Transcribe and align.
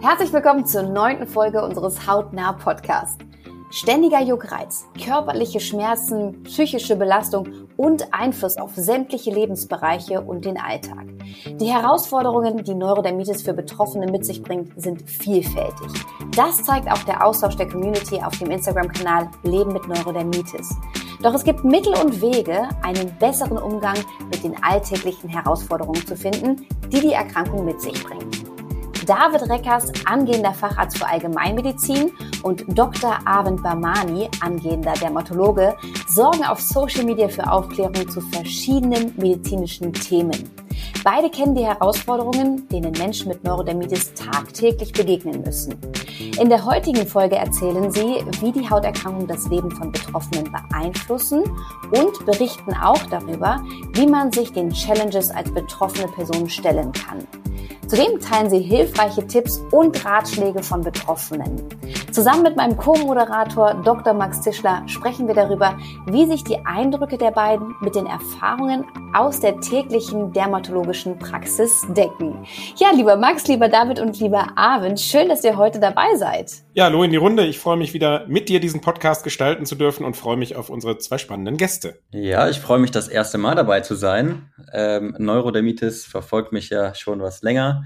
Herzlich 0.00 0.32
willkommen 0.32 0.64
zur 0.64 0.84
neunten 0.84 1.26
Folge 1.26 1.60
unseres 1.60 2.06
Hautnah 2.06 2.52
Podcasts. 2.52 3.18
Ständiger 3.72 4.22
Juckreiz, 4.22 4.86
körperliche 5.04 5.58
Schmerzen, 5.58 6.44
psychische 6.44 6.94
Belastung 6.94 7.48
und 7.76 8.14
Einfluss 8.14 8.58
auf 8.58 8.76
sämtliche 8.76 9.32
Lebensbereiche 9.32 10.20
und 10.20 10.44
den 10.44 10.56
Alltag. 10.56 11.04
Die 11.60 11.72
Herausforderungen, 11.72 12.62
die 12.62 12.76
Neurodermitis 12.76 13.42
für 13.42 13.52
Betroffene 13.52 14.06
mit 14.06 14.24
sich 14.24 14.40
bringt, 14.40 14.80
sind 14.80 15.02
vielfältig. 15.10 15.88
Das 16.36 16.62
zeigt 16.62 16.88
auch 16.88 17.02
der 17.02 17.26
Austausch 17.26 17.56
der 17.56 17.68
Community 17.68 18.22
auf 18.22 18.38
dem 18.38 18.52
Instagram-Kanal 18.52 19.28
Leben 19.42 19.72
mit 19.72 19.88
Neurodermitis. 19.88 20.76
Doch 21.20 21.34
es 21.34 21.42
gibt 21.42 21.64
Mittel 21.64 21.94
und 21.94 22.22
Wege, 22.22 22.68
einen 22.82 23.18
besseren 23.18 23.58
Umgang 23.58 23.96
mit 24.30 24.44
den 24.44 24.62
alltäglichen 24.62 25.28
Herausforderungen 25.28 26.06
zu 26.06 26.16
finden, 26.16 26.68
die 26.86 27.00
die 27.00 27.14
Erkrankung 27.14 27.64
mit 27.64 27.80
sich 27.80 28.02
bringt. 28.04 28.47
David 29.08 29.48
Reckers, 29.48 29.90
angehender 30.04 30.52
Facharzt 30.52 30.98
für 30.98 31.08
Allgemeinmedizin, 31.08 32.12
und 32.42 32.64
Dr. 32.68 33.18
Arvind 33.24 33.62
Barmani, 33.62 34.28
angehender 34.40 34.92
Dermatologe, 34.92 35.74
sorgen 36.06 36.44
auf 36.44 36.60
Social 36.60 37.04
Media 37.04 37.26
für 37.28 37.50
Aufklärung 37.50 38.06
zu 38.10 38.20
verschiedenen 38.20 39.14
medizinischen 39.16 39.94
Themen. 39.94 40.50
Beide 41.02 41.30
kennen 41.30 41.54
die 41.54 41.64
Herausforderungen, 41.64 42.68
denen 42.68 42.92
Menschen 42.92 43.28
mit 43.28 43.42
Neurodermitis 43.44 44.12
tagtäglich 44.12 44.92
begegnen 44.92 45.42
müssen. 45.42 45.74
In 46.38 46.50
der 46.50 46.66
heutigen 46.66 47.06
Folge 47.06 47.36
erzählen 47.36 47.90
sie, 47.90 48.22
wie 48.42 48.52
die 48.52 48.68
Hauterkrankungen 48.68 49.26
das 49.26 49.48
Leben 49.48 49.70
von 49.70 49.90
Betroffenen 49.90 50.52
beeinflussen 50.52 51.44
und 51.92 52.26
berichten 52.26 52.74
auch 52.74 53.02
darüber, 53.06 53.64
wie 53.94 54.06
man 54.06 54.30
sich 54.32 54.52
den 54.52 54.70
Challenges 54.70 55.30
als 55.30 55.50
betroffene 55.50 56.08
Person 56.08 56.48
stellen 56.48 56.92
kann. 56.92 57.26
Zudem 57.88 58.20
teilen 58.20 58.50
sie 58.50 58.60
hilfreiche 58.60 59.26
Tipps 59.26 59.62
und 59.70 60.04
Ratschläge 60.04 60.62
von 60.62 60.82
Betroffenen. 60.82 61.56
Zusammen 62.18 62.42
mit 62.42 62.56
meinem 62.56 62.76
Co-Moderator 62.76 63.80
Dr. 63.84 64.12
Max 64.12 64.40
Tischler 64.40 64.82
sprechen 64.88 65.28
wir 65.28 65.36
darüber, 65.36 65.78
wie 66.06 66.26
sich 66.26 66.42
die 66.42 66.58
Eindrücke 66.66 67.16
der 67.16 67.30
beiden 67.30 67.76
mit 67.80 67.94
den 67.94 68.06
Erfahrungen 68.06 68.84
aus 69.14 69.38
der 69.38 69.60
täglichen 69.60 70.32
dermatologischen 70.32 71.16
Praxis 71.20 71.86
decken. 71.90 72.44
Ja, 72.74 72.88
lieber 72.92 73.16
Max, 73.16 73.46
lieber 73.46 73.68
David 73.68 74.00
und 74.00 74.18
lieber 74.18 74.48
Arvind, 74.56 74.98
schön, 74.98 75.28
dass 75.28 75.44
ihr 75.44 75.56
heute 75.56 75.78
dabei 75.78 76.16
seid. 76.16 76.50
Ja, 76.74 76.86
hallo 76.86 77.04
in 77.04 77.12
die 77.12 77.18
Runde. 77.18 77.46
Ich 77.46 77.60
freue 77.60 77.76
mich 77.76 77.94
wieder 77.94 78.26
mit 78.26 78.48
dir 78.48 78.58
diesen 78.58 78.80
Podcast 78.80 79.22
gestalten 79.22 79.64
zu 79.64 79.76
dürfen 79.76 80.04
und 80.04 80.16
freue 80.16 80.36
mich 80.36 80.56
auf 80.56 80.70
unsere 80.70 80.98
zwei 80.98 81.18
spannenden 81.18 81.56
Gäste. 81.56 82.00
Ja, 82.10 82.48
ich 82.48 82.58
freue 82.58 82.80
mich 82.80 82.90
das 82.90 83.06
erste 83.06 83.38
Mal 83.38 83.54
dabei 83.54 83.82
zu 83.82 83.94
sein. 83.94 84.50
Ähm, 84.72 85.14
Neurodermitis 85.20 86.04
verfolgt 86.04 86.50
mich 86.50 86.68
ja 86.68 86.96
schon 86.96 87.20
was 87.20 87.42
länger. 87.42 87.84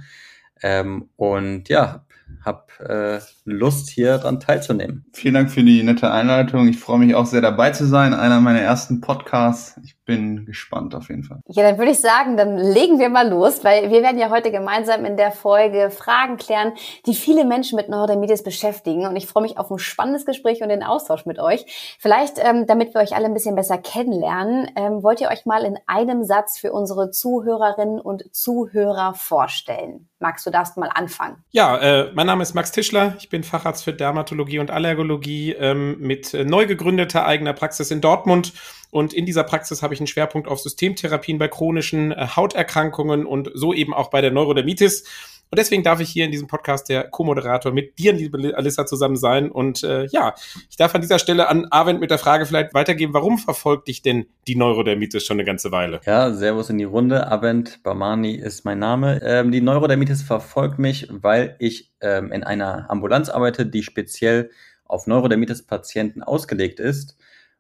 Ähm, 0.62 1.10
und 1.16 1.68
ja, 1.68 2.06
habe 2.44 2.64
äh, 2.80 3.41
Lust, 3.44 3.90
hier 3.90 4.18
dran 4.18 4.38
teilzunehmen. 4.40 5.04
Vielen 5.12 5.34
Dank 5.34 5.50
für 5.50 5.62
die 5.62 5.82
nette 5.82 6.10
Einleitung. 6.10 6.68
Ich 6.68 6.78
freue 6.78 6.98
mich 6.98 7.14
auch 7.14 7.26
sehr 7.26 7.40
dabei 7.40 7.70
zu 7.70 7.86
sein. 7.86 8.14
Einer 8.14 8.40
meiner 8.40 8.60
ersten 8.60 9.00
Podcasts. 9.00 9.80
Ich 9.84 9.96
bin 10.04 10.46
gespannt 10.46 10.94
auf 10.94 11.08
jeden 11.08 11.24
Fall. 11.24 11.40
Ja, 11.48 11.62
dann 11.62 11.78
würde 11.78 11.92
ich 11.92 12.00
sagen, 12.00 12.36
dann 12.36 12.56
legen 12.56 12.98
wir 12.98 13.08
mal 13.08 13.28
los, 13.28 13.64
weil 13.64 13.90
wir 13.90 14.02
werden 14.02 14.18
ja 14.18 14.30
heute 14.30 14.50
gemeinsam 14.50 15.04
in 15.04 15.16
der 15.16 15.32
Folge 15.32 15.90
Fragen 15.90 16.36
klären, 16.36 16.72
die 17.06 17.14
viele 17.14 17.44
Menschen 17.44 17.76
mit 17.76 17.88
Neurodermitis 17.88 18.42
beschäftigen. 18.42 19.06
Und 19.06 19.16
ich 19.16 19.26
freue 19.26 19.42
mich 19.42 19.58
auf 19.58 19.70
ein 19.70 19.78
spannendes 19.78 20.26
Gespräch 20.26 20.62
und 20.62 20.68
den 20.68 20.82
Austausch 20.82 21.26
mit 21.26 21.38
euch. 21.38 21.96
Vielleicht, 21.98 22.38
ähm, 22.38 22.66
damit 22.66 22.94
wir 22.94 23.00
euch 23.00 23.14
alle 23.16 23.26
ein 23.26 23.34
bisschen 23.34 23.54
besser 23.54 23.78
kennenlernen, 23.78 24.70
ähm, 24.76 25.02
wollt 25.02 25.20
ihr 25.20 25.28
euch 25.28 25.46
mal 25.46 25.64
in 25.64 25.78
einem 25.86 26.24
Satz 26.24 26.58
für 26.58 26.72
unsere 26.72 27.10
Zuhörerinnen 27.10 28.00
und 28.00 28.34
Zuhörer 28.34 29.14
vorstellen. 29.14 30.08
Max, 30.18 30.44
du 30.44 30.50
darfst 30.50 30.76
mal 30.76 30.90
anfangen. 30.94 31.44
Ja, 31.50 31.76
äh, 31.78 32.12
mein 32.14 32.26
Name 32.26 32.42
ist 32.42 32.54
Max 32.54 32.70
Tischler. 32.70 33.14
Ich 33.18 33.28
bin 33.32 33.42
Facharzt 33.42 33.82
für 33.82 33.92
Dermatologie 33.92 34.60
und 34.60 34.70
Allergologie 34.70 35.52
ähm, 35.52 35.96
mit 35.98 36.32
äh, 36.34 36.44
neu 36.44 36.66
gegründeter 36.66 37.26
eigener 37.26 37.54
Praxis 37.54 37.90
in 37.90 38.00
Dortmund. 38.00 38.52
Und 38.90 39.14
in 39.14 39.26
dieser 39.26 39.42
Praxis 39.42 39.82
habe 39.82 39.94
ich 39.94 40.00
einen 40.00 40.06
Schwerpunkt 40.06 40.46
auf 40.46 40.60
Systemtherapien 40.60 41.38
bei 41.38 41.48
chronischen 41.48 42.12
äh, 42.12 42.28
Hauterkrankungen 42.36 43.26
und 43.26 43.50
so 43.54 43.74
eben 43.74 43.94
auch 43.94 44.10
bei 44.10 44.20
der 44.20 44.30
Neurodermitis. 44.30 45.04
Und 45.52 45.58
deswegen 45.58 45.82
darf 45.82 46.00
ich 46.00 46.08
hier 46.08 46.24
in 46.24 46.30
diesem 46.30 46.48
Podcast 46.48 46.88
der 46.88 47.10
Co-Moderator 47.10 47.72
mit 47.72 47.98
dir, 47.98 48.14
liebe 48.14 48.56
Alissa, 48.56 48.86
zusammen 48.86 49.16
sein. 49.16 49.50
Und 49.50 49.84
äh, 49.84 50.06
ja, 50.06 50.34
ich 50.70 50.78
darf 50.78 50.94
an 50.94 51.02
dieser 51.02 51.18
Stelle 51.18 51.46
an 51.46 51.66
Arvind 51.70 52.00
mit 52.00 52.10
der 52.10 52.16
Frage 52.16 52.46
vielleicht 52.46 52.72
weitergeben, 52.72 53.12
warum 53.12 53.36
verfolgt 53.36 53.88
dich 53.88 54.00
denn 54.00 54.24
die 54.48 54.56
Neurodermitis 54.56 55.26
schon 55.26 55.34
eine 55.34 55.44
ganze 55.44 55.70
Weile? 55.70 56.00
Ja, 56.06 56.32
Servus 56.32 56.70
in 56.70 56.78
die 56.78 56.84
Runde. 56.84 57.26
Arvind 57.26 57.82
Barmani 57.82 58.36
ist 58.36 58.64
mein 58.64 58.78
Name. 58.78 59.20
Ähm, 59.22 59.52
die 59.52 59.60
Neurodermitis 59.60 60.22
verfolgt 60.22 60.78
mich, 60.78 61.06
weil 61.10 61.54
ich 61.58 61.92
ähm, 62.00 62.32
in 62.32 62.44
einer 62.44 62.90
Ambulanz 62.90 63.28
arbeite, 63.28 63.66
die 63.66 63.82
speziell 63.82 64.48
auf 64.86 65.06
Neurodermitis-Patienten 65.06 66.22
ausgelegt 66.22 66.80
ist. 66.80 67.18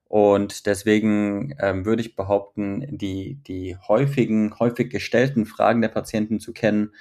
Und 0.08 0.64
deswegen 0.64 1.54
ähm, 1.60 1.84
würde 1.84 2.00
ich 2.00 2.16
behaupten, 2.16 2.86
die, 2.90 3.34
die 3.46 3.76
häufigen, 3.86 4.58
häufig 4.58 4.88
gestellten 4.88 5.44
Fragen 5.44 5.82
der 5.82 5.88
Patienten 5.88 6.40
zu 6.40 6.54
kennen 6.54 6.92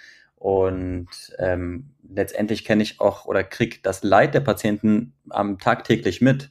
und 0.42 1.08
ähm, 1.38 1.92
letztendlich 2.10 2.66
kenne 2.66 2.82
ich 2.82 3.00
auch 3.00 3.26
oder 3.26 3.44
kriege 3.44 3.78
das 3.84 4.02
Leid 4.02 4.34
der 4.34 4.40
Patienten 4.40 5.14
am 5.30 5.60
tagtäglich 5.60 6.20
mit 6.20 6.50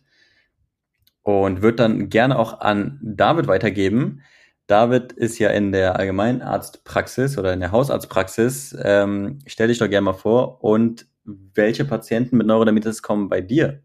und 1.24 1.60
würde 1.60 1.78
dann 1.78 2.08
gerne 2.08 2.38
auch 2.38 2.60
an 2.60 3.00
David 3.02 3.48
weitergeben. 3.48 4.22
David 4.68 5.10
ist 5.10 5.40
ja 5.40 5.50
in 5.50 5.72
der 5.72 5.96
Allgemeinarztpraxis 5.96 7.36
oder 7.36 7.52
in 7.52 7.58
der 7.58 7.72
Hausarztpraxis. 7.72 8.76
Ähm, 8.80 9.40
stell 9.46 9.66
dich 9.66 9.78
doch 9.78 9.90
gerne 9.90 10.04
mal 10.04 10.12
vor 10.12 10.62
und 10.62 11.06
welche 11.24 11.84
Patienten 11.84 12.36
mit 12.36 12.46
Neurodermitis 12.46 13.02
kommen 13.02 13.28
bei 13.28 13.40
dir? 13.40 13.82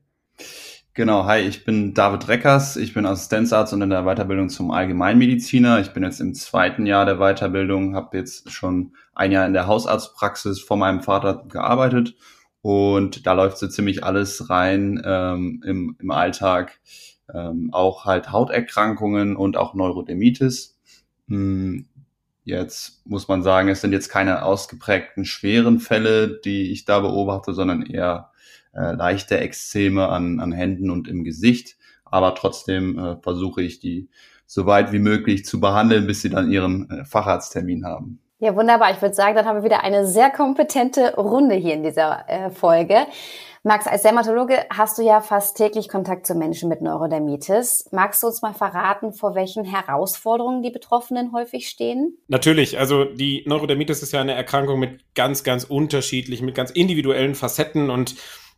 Genau, 0.97 1.25
hi, 1.25 1.41
ich 1.41 1.65
bin 1.65 1.93
David 1.93 2.29
Reckers, 2.29 2.77
ich 2.77 2.93
bin 2.93 3.05
Assistenzarzt 3.05 3.73
und 3.73 3.81
in 3.81 3.89
der 3.89 4.03
Weiterbildung 4.03 4.47
zum 4.47 4.71
Allgemeinmediziner. 4.71 5.81
Ich 5.81 5.91
bin 5.91 6.03
jetzt 6.03 6.21
im 6.21 6.33
zweiten 6.33 6.85
Jahr 6.85 7.05
der 7.05 7.17
Weiterbildung, 7.17 7.95
habe 7.95 8.17
jetzt 8.17 8.49
schon 8.49 8.93
ein 9.13 9.33
Jahr 9.33 9.45
in 9.45 9.51
der 9.51 9.67
Hausarztpraxis 9.67 10.61
vor 10.61 10.77
meinem 10.77 11.01
Vater 11.01 11.43
gearbeitet 11.49 12.15
und 12.61 13.27
da 13.27 13.33
läuft 13.33 13.57
so 13.57 13.67
ziemlich 13.67 14.05
alles 14.05 14.49
rein 14.49 15.01
ähm, 15.03 15.61
im, 15.65 15.97
im 15.99 16.11
Alltag, 16.11 16.79
ähm, 17.33 17.71
auch 17.73 18.05
halt 18.05 18.31
Hauterkrankungen 18.31 19.35
und 19.35 19.57
auch 19.57 19.73
Neurodermitis. 19.73 20.79
Hm, 21.27 21.89
jetzt 22.45 23.05
muss 23.05 23.27
man 23.27 23.43
sagen, 23.43 23.67
es 23.67 23.81
sind 23.81 23.91
jetzt 23.91 24.07
keine 24.07 24.43
ausgeprägten 24.43 25.25
schweren 25.25 25.81
Fälle, 25.81 26.39
die 26.39 26.71
ich 26.71 26.85
da 26.85 27.01
beobachte, 27.01 27.53
sondern 27.53 27.81
eher 27.81 28.31
äh, 28.75 28.93
leichte 28.93 29.39
Ekzeme 29.39 30.09
an, 30.09 30.39
an 30.39 30.51
Händen 30.51 30.89
und 30.89 31.07
im 31.07 31.23
Gesicht. 31.23 31.77
Aber 32.03 32.35
trotzdem 32.35 32.99
äh, 32.99 33.15
versuche 33.21 33.61
ich 33.61 33.79
die 33.79 34.09
so 34.45 34.65
weit 34.65 34.91
wie 34.91 34.99
möglich 34.99 35.45
zu 35.45 35.59
behandeln, 35.59 36.07
bis 36.07 36.21
sie 36.21 36.29
dann 36.29 36.51
ihren 36.51 36.89
äh, 36.89 37.05
Facharzttermin 37.05 37.85
haben. 37.85 38.19
Ja, 38.39 38.55
wunderbar. 38.55 38.91
Ich 38.91 39.01
würde 39.01 39.15
sagen, 39.15 39.35
dann 39.35 39.45
haben 39.45 39.57
wir 39.57 39.63
wieder 39.63 39.83
eine 39.83 40.05
sehr 40.05 40.29
kompetente 40.29 41.15
Runde 41.15 41.55
hier 41.55 41.73
in 41.73 41.83
dieser 41.83 42.25
äh, 42.27 42.51
Folge. 42.51 43.07
Max, 43.63 43.87
als 43.87 44.03
Dermatologe 44.03 44.59
hast 44.69 44.99
du 44.99 45.01
ja 45.01 45.21
fast 45.21 45.57
täglich 45.57 45.89
Kontakt 45.89 46.27
zu 46.27 46.35
Menschen 46.35 46.69
mit 46.69 46.81
Neurodermitis. 46.81 47.89
Magst 47.91 48.21
du 48.21 48.27
uns 48.27 48.43
mal 48.43 48.53
verraten, 48.53 49.11
vor 49.11 49.33
welchen 49.33 49.63
Herausforderungen 49.63 50.61
die 50.61 50.69
Betroffenen 50.69 51.31
häufig 51.33 51.67
stehen? 51.67 52.15
Natürlich. 52.27 52.77
Also 52.77 53.05
die 53.05 53.43
Neurodermitis 53.47 54.03
ist 54.03 54.11
ja 54.11 54.21
eine 54.21 54.35
Erkrankung 54.35 54.79
mit 54.79 55.15
ganz, 55.15 55.43
ganz 55.43 55.63
unterschiedlichen, 55.63 56.45
mit 56.45 56.53
ganz 56.53 56.69
individuellen 56.69 57.33
Facetten 57.33 57.89
und 57.89 58.15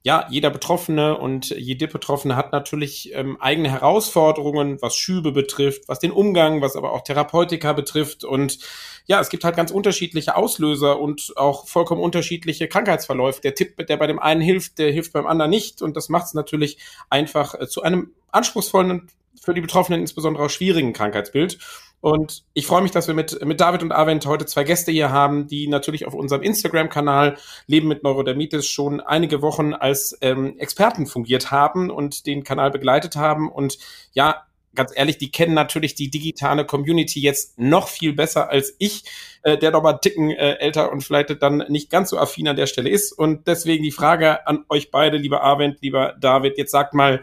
ja, 0.07 0.25
jeder 0.29 0.51
Betroffene 0.51 1.17
und 1.17 1.49
jede 1.49 1.85
Betroffene 1.89 2.37
hat 2.37 2.53
natürlich 2.53 3.13
ähm, 3.13 3.35
eigene 3.41 3.69
Herausforderungen, 3.69 4.81
was 4.81 4.95
Schübe 4.95 5.33
betrifft, 5.33 5.89
was 5.89 5.99
den 5.99 6.11
Umgang, 6.11 6.61
was 6.61 6.77
aber 6.77 6.93
auch 6.93 7.01
Therapeutika 7.01 7.73
betrifft. 7.73 8.23
Und 8.23 8.59
ja, 9.07 9.19
es 9.19 9.27
gibt 9.27 9.43
halt 9.43 9.57
ganz 9.57 9.69
unterschiedliche 9.69 10.37
Auslöser 10.37 10.97
und 11.01 11.33
auch 11.35 11.67
vollkommen 11.67 12.01
unterschiedliche 12.01 12.69
Krankheitsverläufe. 12.69 13.41
Der 13.41 13.53
Tipp, 13.53 13.85
der 13.85 13.97
bei 13.97 14.07
dem 14.07 14.19
einen 14.19 14.39
hilft, 14.39 14.79
der 14.79 14.93
hilft 14.93 15.11
beim 15.11 15.27
anderen 15.27 15.51
nicht. 15.51 15.81
Und 15.81 15.97
das 15.97 16.07
macht 16.07 16.27
es 16.27 16.33
natürlich 16.33 16.77
einfach 17.09 17.55
äh, 17.55 17.67
zu 17.67 17.81
einem 17.81 18.11
anspruchsvollen 18.31 18.91
und 18.91 19.11
für 19.41 19.53
die 19.53 19.61
Betroffenen 19.61 19.99
insbesondere 19.99 20.45
auch 20.45 20.49
schwierigen 20.49 20.93
Krankheitsbild. 20.93 21.59
Und 21.99 22.43
ich 22.53 22.67
freue 22.67 22.81
mich, 22.81 22.91
dass 22.91 23.07
wir 23.07 23.15
mit, 23.15 23.43
mit 23.43 23.59
David 23.59 23.81
und 23.81 23.91
Avent 23.91 24.25
heute 24.27 24.45
zwei 24.45 24.63
Gäste 24.63 24.91
hier 24.91 25.11
haben, 25.11 25.47
die 25.47 25.67
natürlich 25.67 26.05
auf 26.05 26.13
unserem 26.13 26.43
Instagram-Kanal 26.43 27.37
Leben 27.65 27.87
mit 27.87 28.03
Neurodermitis 28.03 28.67
schon 28.67 29.01
einige 29.01 29.41
Wochen 29.41 29.73
als 29.73 30.17
ähm, 30.21 30.57
Experten 30.59 31.07
fungiert 31.07 31.49
haben 31.49 31.89
und 31.89 32.27
den 32.27 32.43
Kanal 32.43 32.69
begleitet 32.69 33.15
haben. 33.15 33.51
Und 33.51 33.79
ja, 34.13 34.47
ganz 34.75 34.91
ehrlich, 34.95 35.17
die 35.17 35.31
kennen 35.31 35.55
natürlich 35.55 35.95
die 35.95 36.09
digitale 36.09 36.65
Community 36.65 37.19
jetzt 37.19 37.59
noch 37.59 37.89
viel 37.89 38.13
besser 38.13 38.49
als 38.49 38.75
ich, 38.77 39.03
äh, 39.41 39.57
der 39.57 39.71
doch 39.71 39.81
mal 39.81 39.93
Ticken 39.93 40.29
äh, 40.29 40.53
älter 40.59 40.91
und 40.91 41.01
vielleicht 41.01 41.41
dann 41.41 41.65
nicht 41.67 41.89
ganz 41.89 42.11
so 42.11 42.17
affin 42.17 42.47
an 42.47 42.55
der 42.55 42.67
Stelle 42.67 42.89
ist. 42.89 43.11
Und 43.11 43.47
deswegen 43.47 43.83
die 43.83 43.91
Frage 43.91 44.47
an 44.47 44.63
euch 44.69 44.91
beide, 44.91 45.17
lieber 45.17 45.43
Avent, 45.43 45.81
lieber 45.81 46.15
David, 46.19 46.57
jetzt 46.57 46.71
sagt 46.71 46.93
mal, 46.93 47.21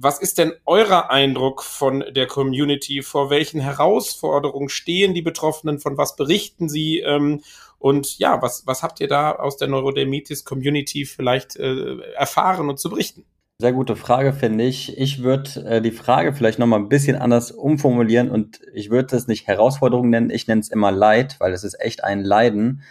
was 0.00 0.20
ist 0.20 0.38
denn 0.38 0.52
euer 0.64 1.10
Eindruck 1.10 1.62
von 1.62 2.04
der 2.14 2.26
Community? 2.26 3.02
Vor 3.02 3.30
welchen 3.30 3.60
Herausforderungen 3.60 4.68
stehen 4.68 5.12
die 5.12 5.22
Betroffenen? 5.22 5.80
Von 5.80 5.98
was 5.98 6.14
berichten 6.14 6.68
sie? 6.68 7.00
Ähm, 7.00 7.42
Und 7.78 8.18
ja, 8.18 8.40
was, 8.42 8.66
was 8.66 8.82
habt 8.82 9.00
ihr 9.00 9.08
da 9.08 9.32
aus 9.32 9.56
der 9.56 9.68
Neurodermitis-Community 9.68 11.04
vielleicht 11.04 11.56
äh, 11.56 12.00
erfahren 12.16 12.68
und 12.68 12.78
zu 12.78 12.90
berichten? 12.90 13.24
Sehr 13.60 13.72
gute 13.72 13.96
Frage, 13.96 14.32
finde 14.32 14.64
ich. 14.64 14.96
Ich 14.96 15.22
würde 15.24 15.64
äh, 15.66 15.82
die 15.82 15.90
Frage 15.90 16.32
vielleicht 16.32 16.60
nochmal 16.60 16.78
ein 16.78 16.88
bisschen 16.88 17.16
anders 17.16 17.50
umformulieren 17.50 18.30
und 18.30 18.60
ich 18.72 18.90
würde 18.90 19.16
es 19.16 19.26
nicht 19.26 19.48
Herausforderung 19.48 20.10
nennen, 20.10 20.30
ich 20.30 20.46
nenne 20.46 20.60
es 20.60 20.68
immer 20.68 20.92
Leid, 20.92 21.36
weil 21.40 21.52
es 21.52 21.64
ist 21.64 21.80
echt 21.80 22.04
ein 22.04 22.22
Leiden. 22.22 22.82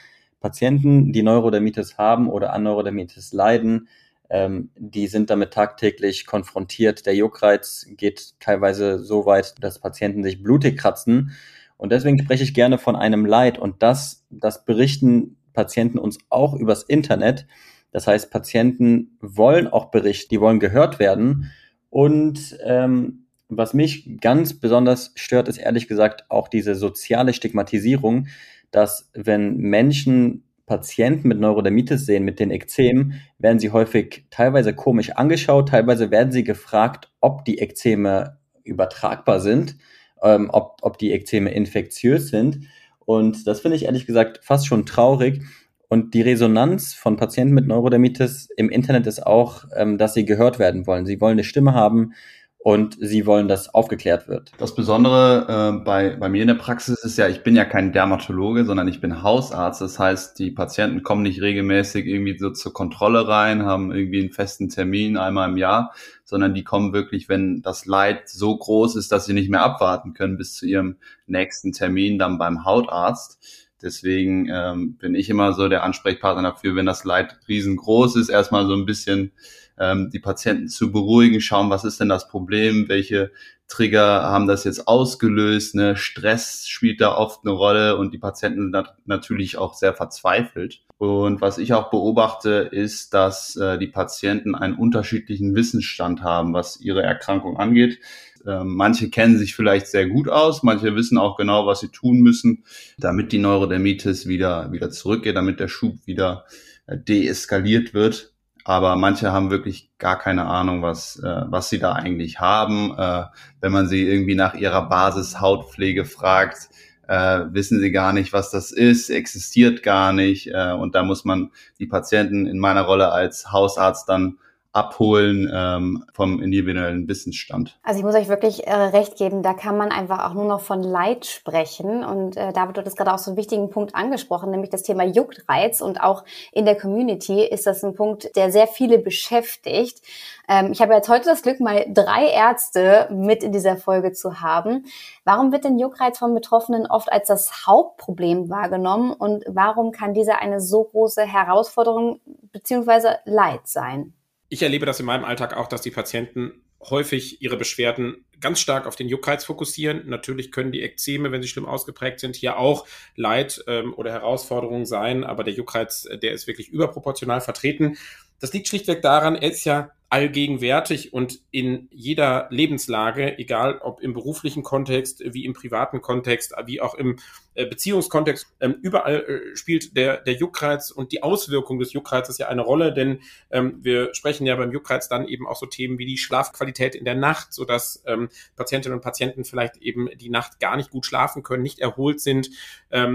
Patienten, 0.42 1.14
die 1.14 1.24
Neurodermitis 1.24 1.98
haben 1.98 2.30
oder 2.30 2.52
an 2.52 2.64
Neurodermitis 2.64 3.32
leiden, 3.32 3.88
ähm, 4.30 4.70
die 4.76 5.08
sind 5.08 5.30
damit 5.30 5.54
tagtäglich 5.54 6.26
konfrontiert. 6.26 7.06
Der 7.06 7.16
Juckreiz 7.16 7.86
geht 7.90 8.40
teilweise 8.40 9.00
so 9.00 9.26
weit, 9.26 9.56
dass 9.62 9.80
Patienten 9.80 10.24
sich 10.24 10.44
blutig 10.44 10.78
kratzen. 10.78 11.32
Und 11.78 11.92
deswegen 11.92 12.20
spreche 12.20 12.44
ich 12.44 12.54
gerne 12.54 12.78
von 12.78 12.96
einem 12.96 13.26
Leid. 13.26 13.58
Und 13.58 13.84
das, 13.84 14.26
das 14.30 14.66
berichten 14.66 15.38
Patienten 15.54 15.98
uns 15.98 16.18
auch 16.30 16.54
übers 16.54 16.84
Internet. 16.84 17.48
Das 17.92 18.08
heißt, 18.08 18.32
Patienten 18.32 19.18
wollen 19.22 19.68
auch 19.68 19.92
berichten, 19.92 20.30
die 20.32 20.42
wollen 20.42 20.60
gehört 20.60 21.00
werden. 21.00 21.52
Und 21.90 22.58
ähm, 22.64 23.28
was 23.50 23.74
mich 23.74 24.20
ganz 24.20 24.60
besonders 24.60 25.14
stört, 25.16 25.48
ist 25.48 25.58
ehrlich 25.58 25.88
gesagt 25.88 26.26
auch 26.30 26.50
diese 26.50 26.76
soziale 26.76 27.34
Stigmatisierung, 27.34 28.28
dass 28.72 29.10
wenn 29.14 29.58
Menschen 29.58 30.44
Patienten 30.68 31.30
mit 31.30 31.40
Neurodermitis 31.40 32.06
sehen, 32.06 32.24
mit 32.24 32.40
den 32.40 32.52
Ekzemen, 32.52 33.22
werden 33.40 33.58
sie 33.58 33.72
häufig 33.72 34.26
teilweise 34.30 34.76
komisch 34.76 35.12
angeschaut, 35.12 35.70
teilweise 35.70 36.12
werden 36.12 36.32
sie 36.32 36.44
gefragt, 36.44 37.10
ob 37.22 37.46
die 37.46 37.58
Ekzeme 37.58 38.38
übertragbar 38.64 39.40
sind, 39.40 39.78
ähm, 40.22 40.50
ob, 40.52 40.78
ob 40.82 40.98
die 41.00 41.14
Ekzeme 41.14 41.52
infektiös 41.52 42.28
sind. 42.28 42.68
Und 43.06 43.48
das 43.48 43.62
finde 43.62 43.78
ich 43.78 43.86
ehrlich 43.86 44.06
gesagt 44.06 44.42
fast 44.44 44.68
schon 44.68 44.86
traurig. 44.86 45.42
Und 45.90 46.14
die 46.14 46.22
Resonanz 46.22 46.94
von 46.94 47.16
Patienten 47.16 47.54
mit 47.54 47.66
Neurodermitis 47.66 48.50
im 48.58 48.70
Internet 48.70 49.08
ist 49.08 49.26
auch, 49.26 49.64
ähm, 49.74 49.98
dass 49.98 50.14
sie 50.14 50.26
gehört 50.26 50.60
werden 50.60 50.86
wollen. 50.86 51.06
Sie 51.06 51.22
wollen 51.22 51.34
eine 51.34 51.46
Stimme 51.46 51.74
haben, 51.74 52.12
und 52.60 52.98
sie 53.00 53.26
wollen, 53.26 53.48
dass 53.48 53.74
aufgeklärt 53.74 54.28
wird. 54.28 54.52
Das 54.58 54.76
Besondere 54.76 55.78
äh, 55.80 55.84
bei, 55.84 56.16
bei 56.16 56.28
mir 56.28 56.42
in 56.42 56.50
der 56.50 56.56
Praxis 56.56 57.04
ist 57.04 57.18
ja, 57.18 57.28
ich 57.28 57.44
bin 57.44 57.56
ja 57.56 57.66
kein 57.66 57.94
Dermatologe, 57.94 58.66
sondern 58.66 58.88
ich 58.88 59.00
bin 59.00 59.24
Hausarzt. 59.24 59.80
Das 59.80 60.00
heißt, 60.00 60.38
die 60.40 60.52
Patienten 60.52 61.04
kommen 61.04 61.22
nicht 61.22 61.42
regelmäßig 61.42 62.06
irgendwie 62.06 62.38
so 62.38 62.50
zur 62.50 62.74
Kontrolle 62.74 63.28
rein, 63.28 63.64
haben 63.64 63.94
irgendwie 63.94 64.20
einen 64.20 64.32
festen 64.32 64.70
Termin 64.70 65.18
einmal 65.18 65.50
im 65.50 65.58
Jahr, 65.58 65.94
sondern 66.26 66.54
die 66.54 66.64
kommen 66.64 66.94
wirklich, 66.94 67.30
wenn 67.30 67.62
das 67.62 67.86
Leid 67.86 68.28
so 68.28 68.58
groß 68.58 68.96
ist, 68.98 69.12
dass 69.12 69.26
sie 69.26 69.34
nicht 69.34 69.50
mehr 69.50 69.62
abwarten 69.62 70.14
können 70.14 70.38
bis 70.38 70.56
zu 70.56 70.66
ihrem 70.66 70.98
nächsten 71.26 71.72
Termin 71.72 72.20
dann 72.20 72.38
beim 72.38 72.66
Hautarzt. 72.66 73.40
Deswegen 73.82 74.50
ähm, 74.52 74.98
bin 74.98 75.14
ich 75.14 75.30
immer 75.30 75.54
so 75.54 75.70
der 75.70 75.84
Ansprechpartner 75.84 76.42
dafür, 76.42 76.76
wenn 76.76 76.88
das 76.88 77.04
Leid 77.04 77.38
riesengroß 77.48 78.16
ist, 78.16 78.30
erstmal 78.30 78.66
so 78.66 78.74
ein 78.74 78.86
bisschen 78.86 79.32
ähm, 79.80 80.10
die 80.12 80.20
Patienten 80.20 80.68
zu 80.68 80.92
beruhigen, 80.92 81.42
schauen, 81.42 81.70
was 81.70 81.84
ist 81.84 82.00
denn 82.00 82.10
das 82.10 82.28
Problem, 82.28 82.90
welche 82.90 83.32
Trigger 83.68 84.24
haben 84.24 84.48
das 84.48 84.64
jetzt 84.64 84.88
ausgelöst, 84.88 85.76
ne? 85.76 85.98
Stress 85.98 86.68
spielt 86.68 87.02
da 87.02 87.16
oft 87.16 87.42
eine 87.44 87.52
Rolle 87.52 87.98
und 87.98 88.14
die 88.14 88.18
Patienten 88.18 88.62
sind 88.62 88.72
nat 88.72 88.96
natürlich 89.06 89.58
auch 89.58 89.74
sehr 89.74 89.94
verzweifelt. 89.94 90.84
Und 90.98 91.42
was 91.42 91.58
ich 91.58 91.74
auch 91.74 91.90
beobachte, 91.90 92.70
ist, 92.72 93.14
dass 93.14 93.56
äh, 93.58 93.78
die 93.78 93.88
Patienten 93.88 94.56
einen 94.56 94.76
unterschiedlichen 94.76 95.54
Wissensstand 95.54 96.24
haben, 96.24 96.54
was 96.54 96.80
ihre 96.80 97.04
Erkrankung 97.04 97.58
angeht. 97.58 98.00
Ähm, 98.48 98.76
manche 98.76 99.10
kennen 99.10 99.38
sich 99.38 99.54
vielleicht 99.54 99.88
sehr 99.88 100.08
gut 100.08 100.30
aus, 100.30 100.64
manche 100.64 100.96
wissen 100.96 101.18
auch 101.18 101.36
genau, 101.36 101.68
was 101.68 101.82
sie 101.82 101.90
tun 101.90 102.20
müssen, 102.22 102.64
damit 102.98 103.34
die 103.34 103.38
Neurodermitis 103.38 104.28
wieder, 104.28 104.72
wieder 104.72 104.90
zurückgeht, 104.90 105.36
damit 105.36 105.60
der 105.60 105.68
Schub 105.68 105.98
wieder 106.06 106.46
äh, 106.88 106.98
deeskaliert 106.98 107.94
wird 107.94 108.32
aber 108.68 108.98
manche 108.98 109.32
haben 109.32 109.50
wirklich 109.50 109.90
gar 109.98 110.20
keine 110.20 110.46
Ahnung, 110.46 110.82
was, 110.82 111.18
äh, 111.24 111.44
was 111.48 111.70
sie 111.70 111.80
da 111.80 111.94
eigentlich 111.94 112.40
haben. 112.42 112.94
Äh, 112.98 113.24
wenn 113.62 113.72
man 113.72 113.88
sie 113.88 114.06
irgendwie 114.06 114.36
nach 114.36 114.56
ihrer 114.56 114.90
Basis-Hautpflege 114.90 116.04
fragt, 116.04 116.70
äh, 117.08 117.46
wissen 117.52 117.80
sie 117.80 117.92
gar 117.92 118.12
nicht, 118.12 118.34
was 118.34 118.52
das 118.52 118.72
ist, 118.72 119.10
existiert 119.10 119.84
gar 119.84 120.12
nicht. 120.12 120.48
Äh, 120.48 120.74
und 120.74 120.96
da 120.96 121.04
muss 121.04 121.24
man 121.24 121.52
die 121.80 121.88
Patienten 121.88 122.46
in 122.46 122.60
meiner 122.60 122.82
Rolle 122.82 123.12
als 123.12 123.52
Hausarzt 123.54 124.10
dann 124.10 124.38
abholen 124.74 125.50
ähm, 125.54 126.04
vom 126.14 126.42
individuellen 126.42 127.08
Wissensstand. 127.08 127.80
Also 127.84 128.00
ich 128.00 128.06
muss 128.06 128.16
euch 128.16 128.28
wirklich 128.28 128.68
äh, 128.68 128.74
recht 128.74 129.18
geben, 129.18 129.42
da 129.42 129.54
kann 129.54 129.78
man 129.78 129.92
einfach 129.92 130.30
auch 130.30 130.34
nur 130.34 130.46
noch 130.46 130.62
von 130.62 130.84
Leid 130.84 131.26
sprechen. 131.26 132.04
Und 132.04 132.38
äh, 132.38 132.54
David 132.54 132.78
hat 132.78 132.86
das 132.86 132.96
gerade 132.96 133.14
auch 133.14 133.18
so 133.18 133.32
einen 133.32 133.38
wichtigen 133.38 133.70
Punkt 133.70 133.96
angesprochen, 133.96 134.52
nämlich 134.52 134.70
das 134.70 134.84
Thema 134.84 135.04
Juckreiz. 135.04 135.82
Und 135.82 136.02
auch 136.02 136.24
in 136.52 136.66
der 136.66 136.78
Community 136.78 137.44
ist 137.44 137.66
das 137.66 137.84
ein 137.84 137.96
Punkt, 137.96 138.36
der 138.36 138.52
sehr 138.52 138.68
viele 138.68 139.00
beschäftigt. 139.00 140.02
Ähm, 140.48 140.72
ich 140.72 140.82
habe 140.82 140.94
jetzt 140.94 141.10
heute 141.10 141.26
das 141.26 141.42
Glück, 141.42 141.60
mal 141.60 141.86
drei 141.90 142.28
Ärzte 142.30 143.10
mit 143.12 143.44
in 143.44 143.52
dieser 143.52 143.78
Folge 143.78 144.12
zu 144.12 144.42
haben. 144.42 144.86
Warum 145.24 145.52
wird 145.52 145.64
denn 145.64 145.80
Juckreiz 145.80 146.20
von 146.20 146.34
Betroffenen 146.34 146.88
oft 146.88 147.12
als 147.12 147.28
das 147.28 147.68
Hauptproblem 147.68 148.50
wahrgenommen? 148.50 149.12
Und 149.12 149.44
warum 149.48 149.92
kann 149.92 150.14
dieser 150.14 150.40
eine 150.40 150.62
so 150.62 150.84
große 150.84 151.24
Herausforderung 151.24 152.20
beziehungsweise 152.52 153.18
Leid 153.26 153.62
sein? 153.66 154.14
Ich 154.50 154.62
erlebe 154.62 154.86
das 154.86 155.00
in 155.00 155.06
meinem 155.06 155.26
Alltag 155.26 155.56
auch, 155.56 155.68
dass 155.68 155.82
die 155.82 155.92
Patienten 155.92 156.64
häufig 156.82 157.42
ihre 157.42 157.58
Beschwerden 157.58 158.26
ganz 158.40 158.60
stark 158.60 158.86
auf 158.86 158.96
den 158.96 159.10
Juckreiz 159.10 159.44
fokussieren. 159.46 160.04
Natürlich 160.08 160.52
können 160.52 160.72
die 160.72 160.84
Ekzeme, 160.84 161.32
wenn 161.32 161.42
sie 161.42 161.48
schlimm 161.48 161.66
ausgeprägt 161.66 162.20
sind, 162.20 162.36
hier 162.36 162.58
auch 162.58 162.88
Leid 163.16 163.64
ähm, 163.68 163.94
oder 163.96 164.12
Herausforderungen 164.12 164.86
sein, 164.86 165.24
aber 165.24 165.44
der 165.44 165.54
Juckreiz, 165.54 166.06
äh, 166.06 166.18
der 166.18 166.34
ist 166.34 166.48
wirklich 166.48 166.70
überproportional 166.70 167.42
vertreten. 167.42 167.98
Das 168.40 168.54
liegt 168.54 168.68
schlichtweg 168.68 169.02
daran, 169.02 169.36
er 169.36 169.50
ist 169.50 169.66
ja 169.66 169.92
allgegenwärtig 170.10 171.14
und 171.14 171.40
in 171.52 171.90
jeder 171.92 172.48
Lebenslage, 172.50 173.38
egal 173.38 173.80
ob 173.80 174.00
im 174.00 174.14
beruflichen 174.14 174.64
Kontext, 174.64 175.22
wie 175.26 175.44
im 175.44 175.54
privaten 175.54 176.02
Kontext, 176.02 176.54
wie 176.66 176.80
auch 176.80 176.96
im 176.96 177.18
äh, 177.56 177.66
Beziehungskontext, 177.66 178.48
ähm, 178.62 178.76
überall 178.82 179.24
äh, 179.24 179.56
spielt 179.56 179.98
der, 179.98 180.18
der 180.18 180.36
Juckreiz 180.36 180.92
und 180.92 181.12
die 181.12 181.24
Auswirkung 181.24 181.80
des 181.80 181.92
Juckreizes 181.92 182.38
ja 182.38 182.48
eine 182.48 182.62
Rolle, 182.62 182.94
denn 182.94 183.20
ähm, 183.52 183.80
wir 183.82 184.14
sprechen 184.14 184.46
ja 184.46 184.56
beim 184.56 184.72
Juckreiz 184.72 185.10
dann 185.10 185.28
eben 185.28 185.48
auch 185.48 185.58
so 185.58 185.66
Themen 185.66 185.98
wie 185.98 186.06
die 186.06 186.18
Schlafqualität 186.18 186.96
in 186.96 187.04
der 187.04 187.16
Nacht, 187.16 187.54
sodass 187.54 188.04
ähm, 188.06 188.30
Patientinnen 188.56 188.98
und 188.98 189.04
Patienten 189.04 189.44
vielleicht 189.44 189.78
eben 189.78 190.08
die 190.18 190.30
Nacht 190.30 190.60
gar 190.60 190.78
nicht 190.78 190.92
gut 190.92 191.06
schlafen 191.06 191.44
können, 191.44 191.64
nicht 191.64 191.80
erholt 191.80 192.22
sind 192.22 192.50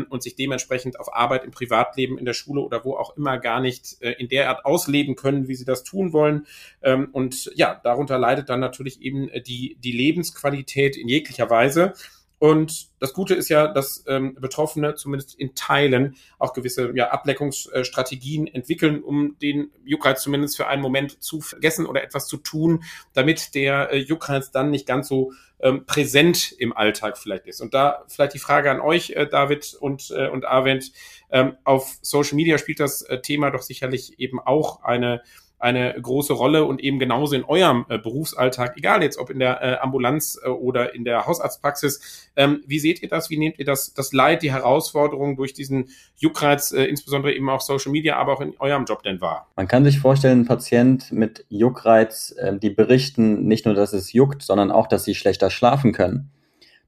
und 0.08 0.22
sich 0.22 0.34
dementsprechend 0.34 1.00
auf 1.00 1.14
Arbeit, 1.14 1.44
im 1.44 1.50
Privatleben, 1.50 2.18
in 2.18 2.26
der 2.26 2.34
Schule 2.34 2.60
oder 2.60 2.84
wo 2.84 2.96
auch 2.96 3.16
immer 3.16 3.38
gar 3.38 3.60
nicht 3.60 3.96
äh, 4.02 4.12
in 4.12 4.28
der 4.28 4.50
Art 4.50 4.64
ausleben 4.64 5.16
können, 5.16 5.48
wie 5.48 5.54
sie 5.54 5.64
das 5.64 5.82
tun 5.82 6.12
wollen. 6.12 6.46
Ähm, 6.82 7.08
und 7.12 7.50
ja, 7.54 7.80
darunter 7.82 8.18
leidet 8.18 8.48
dann 8.48 8.60
natürlich 8.60 9.02
eben 9.02 9.28
äh, 9.28 9.40
die, 9.40 9.76
die 9.80 9.92
Lebensqualität 9.92 10.96
in 10.96 11.08
jeglicher 11.08 11.50
Weise. 11.50 11.94
Und 12.42 12.88
das 12.98 13.12
Gute 13.12 13.36
ist 13.36 13.50
ja, 13.50 13.68
dass 13.68 14.02
ähm, 14.08 14.34
Betroffene 14.34 14.96
zumindest 14.96 15.38
in 15.38 15.54
Teilen 15.54 16.16
auch 16.40 16.54
gewisse 16.54 16.90
ja, 16.92 17.12
Ableckungsstrategien 17.12 18.48
entwickeln, 18.48 19.00
um 19.00 19.38
den 19.40 19.70
Juckreiz 19.84 20.24
zumindest 20.24 20.56
für 20.56 20.66
einen 20.66 20.82
Moment 20.82 21.22
zu 21.22 21.40
vergessen 21.40 21.86
oder 21.86 22.02
etwas 22.02 22.26
zu 22.26 22.38
tun, 22.38 22.82
damit 23.12 23.54
der 23.54 23.92
äh, 23.92 23.98
Juckreiz 23.98 24.50
dann 24.50 24.72
nicht 24.72 24.88
ganz 24.88 25.06
so 25.06 25.32
ähm, 25.60 25.86
präsent 25.86 26.50
im 26.58 26.76
Alltag 26.76 27.16
vielleicht 27.16 27.46
ist. 27.46 27.60
Und 27.60 27.74
da 27.74 28.02
vielleicht 28.08 28.34
die 28.34 28.40
Frage 28.40 28.72
an 28.72 28.80
euch, 28.80 29.10
äh, 29.10 29.28
David 29.28 29.76
und, 29.78 30.10
äh, 30.10 30.28
und 30.28 30.44
Arvent. 30.44 30.90
Ähm, 31.30 31.56
auf 31.62 31.98
Social 32.02 32.34
Media 32.34 32.58
spielt 32.58 32.80
das 32.80 33.02
äh, 33.02 33.20
Thema 33.20 33.50
doch 33.52 33.62
sicherlich 33.62 34.18
eben 34.18 34.40
auch 34.40 34.82
eine 34.82 35.22
eine 35.62 35.94
große 36.00 36.32
Rolle 36.32 36.64
und 36.64 36.82
eben 36.82 36.98
genauso 36.98 37.36
in 37.36 37.44
eurem 37.44 37.86
äh, 37.88 37.96
Berufsalltag, 37.96 38.76
egal 38.76 39.02
jetzt 39.02 39.16
ob 39.16 39.30
in 39.30 39.38
der 39.38 39.62
äh, 39.62 39.76
Ambulanz 39.78 40.38
äh, 40.44 40.48
oder 40.48 40.94
in 40.94 41.04
der 41.04 41.26
Hausarztpraxis. 41.26 42.30
Ähm, 42.34 42.62
wie 42.66 42.80
seht 42.80 43.00
ihr 43.02 43.08
das? 43.08 43.30
Wie 43.30 43.38
nehmt 43.38 43.58
ihr 43.60 43.64
das, 43.64 43.94
das 43.94 44.12
Leid, 44.12 44.42
die 44.42 44.52
Herausforderung 44.52 45.36
durch 45.36 45.54
diesen 45.54 45.90
Juckreiz, 46.16 46.72
äh, 46.72 46.84
insbesondere 46.84 47.32
eben 47.32 47.48
auch 47.48 47.60
Social 47.60 47.92
Media, 47.92 48.16
aber 48.16 48.32
auch 48.32 48.40
in 48.40 48.54
eurem 48.58 48.84
Job 48.86 49.04
denn 49.04 49.20
wahr? 49.20 49.48
Man 49.54 49.68
kann 49.68 49.84
sich 49.84 50.00
vorstellen, 50.00 50.40
ein 50.40 50.46
Patient 50.46 51.12
mit 51.12 51.46
Juckreiz, 51.48 52.34
äh, 52.38 52.58
die 52.58 52.70
berichten 52.70 53.46
nicht 53.46 53.64
nur, 53.64 53.74
dass 53.74 53.92
es 53.92 54.12
juckt, 54.12 54.42
sondern 54.42 54.72
auch, 54.72 54.88
dass 54.88 55.04
sie 55.04 55.14
schlechter 55.14 55.50
schlafen 55.50 55.92
können. 55.92 56.30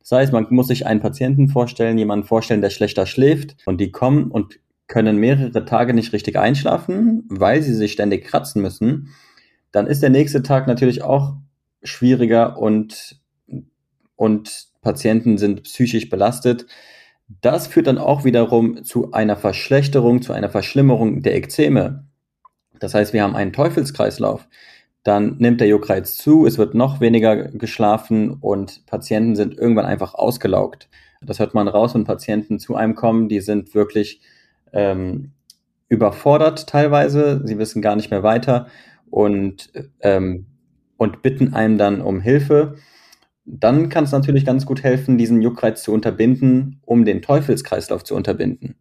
Das 0.00 0.12
heißt, 0.12 0.33
man 0.33 0.47
muss 0.50 0.66
sich 0.66 0.85
einen 0.85 1.00
Patienten 1.00 1.49
vorstellen, 1.49 1.97
jemanden 1.97 2.26
vorstellen, 2.26 2.61
der 2.61 2.71
schlechter 2.71 3.07
schläft 3.07 3.57
und 3.66 3.81
die 3.81 3.90
kommen 3.90 4.31
und 4.31 4.59
können 4.87 5.17
mehrere 5.17 5.64
Tage 5.64 5.95
nicht 5.95 6.12
richtig 6.12 6.38
einschlafen, 6.38 7.25
weil 7.29 7.62
sie 7.62 7.75
sich 7.75 7.93
ständig 7.93 8.25
kratzen 8.25 8.62
müssen, 8.62 9.11
dann 9.73 9.87
ist 9.87 10.03
der 10.03 10.11
nächste 10.11 10.43
Tag 10.43 10.67
natürlich 10.67 11.03
auch 11.03 11.35
schwieriger 11.83 12.59
und, 12.59 13.21
und 14.17 14.67
Patienten 14.83 15.38
sind 15.38 15.64
psychisch 15.64 16.09
belastet. 16.09 16.67
Das 17.41 17.67
führt 17.67 17.87
dann 17.87 17.99
auch 17.99 18.25
wiederum 18.25 18.85
zu 18.85 19.12
einer 19.12 19.37
Verschlechterung, 19.37 20.23
zu 20.23 20.33
einer 20.33 20.50
Verschlimmerung 20.50 21.23
der 21.23 21.35
Ekzeme. 21.35 22.07
Das 22.79 22.95
heißt, 22.95 23.12
wir 23.12 23.23
haben 23.23 23.35
einen 23.35 23.53
Teufelskreislauf. 23.53 24.47
Dann 25.03 25.37
nimmt 25.38 25.61
der 25.61 25.69
Juckreiz 25.69 26.17
zu, 26.17 26.47
es 26.47 26.57
wird 26.57 26.75
noch 26.75 27.00
weniger 27.00 27.49
geschlafen 27.49 28.31
und 28.31 28.87
Patienten 28.87 29.37
sind 29.37 29.59
irgendwann 29.59 29.87
einfach 29.87 30.14
ausgelaugt. 30.14 30.88
Das 31.21 31.38
hört 31.38 31.55
man 31.55 31.69
raus, 31.69 31.95
wenn 31.95 32.05
Patienten 32.05 32.59
zu 32.59 32.75
einem 32.75 32.95
kommen, 32.95 33.29
die 33.29 33.41
sind 33.41 33.75
wirklich 33.75 34.21
ähm, 34.75 35.33
überfordert 35.88 36.69
teilweise. 36.69 37.40
Sie 37.45 37.59
wissen 37.59 37.81
gar 37.81 37.97
nicht 37.97 38.11
mehr 38.11 38.23
weiter 38.23 38.66
und, 39.11 39.73
ähm, 40.00 40.47
und 40.97 41.23
bitten 41.23 41.54
einem 41.54 41.78
dann 41.78 42.00
um 42.00 42.21
Hilfe. 42.21 42.76
Dann 43.47 43.88
kann 43.88 44.04
es 44.04 44.12
natürlich 44.12 44.45
ganz 44.45 44.66
gut 44.66 44.83
helfen, 44.83 45.19
diesen 45.19 45.43
Juckreiz 45.43 45.83
zu 45.83 45.93
unterbinden, 45.93 46.81
um 46.85 47.04
den 47.04 47.23
Teufelskreislauf 47.23 48.04
zu 48.04 48.14
unterbinden. 48.14 48.76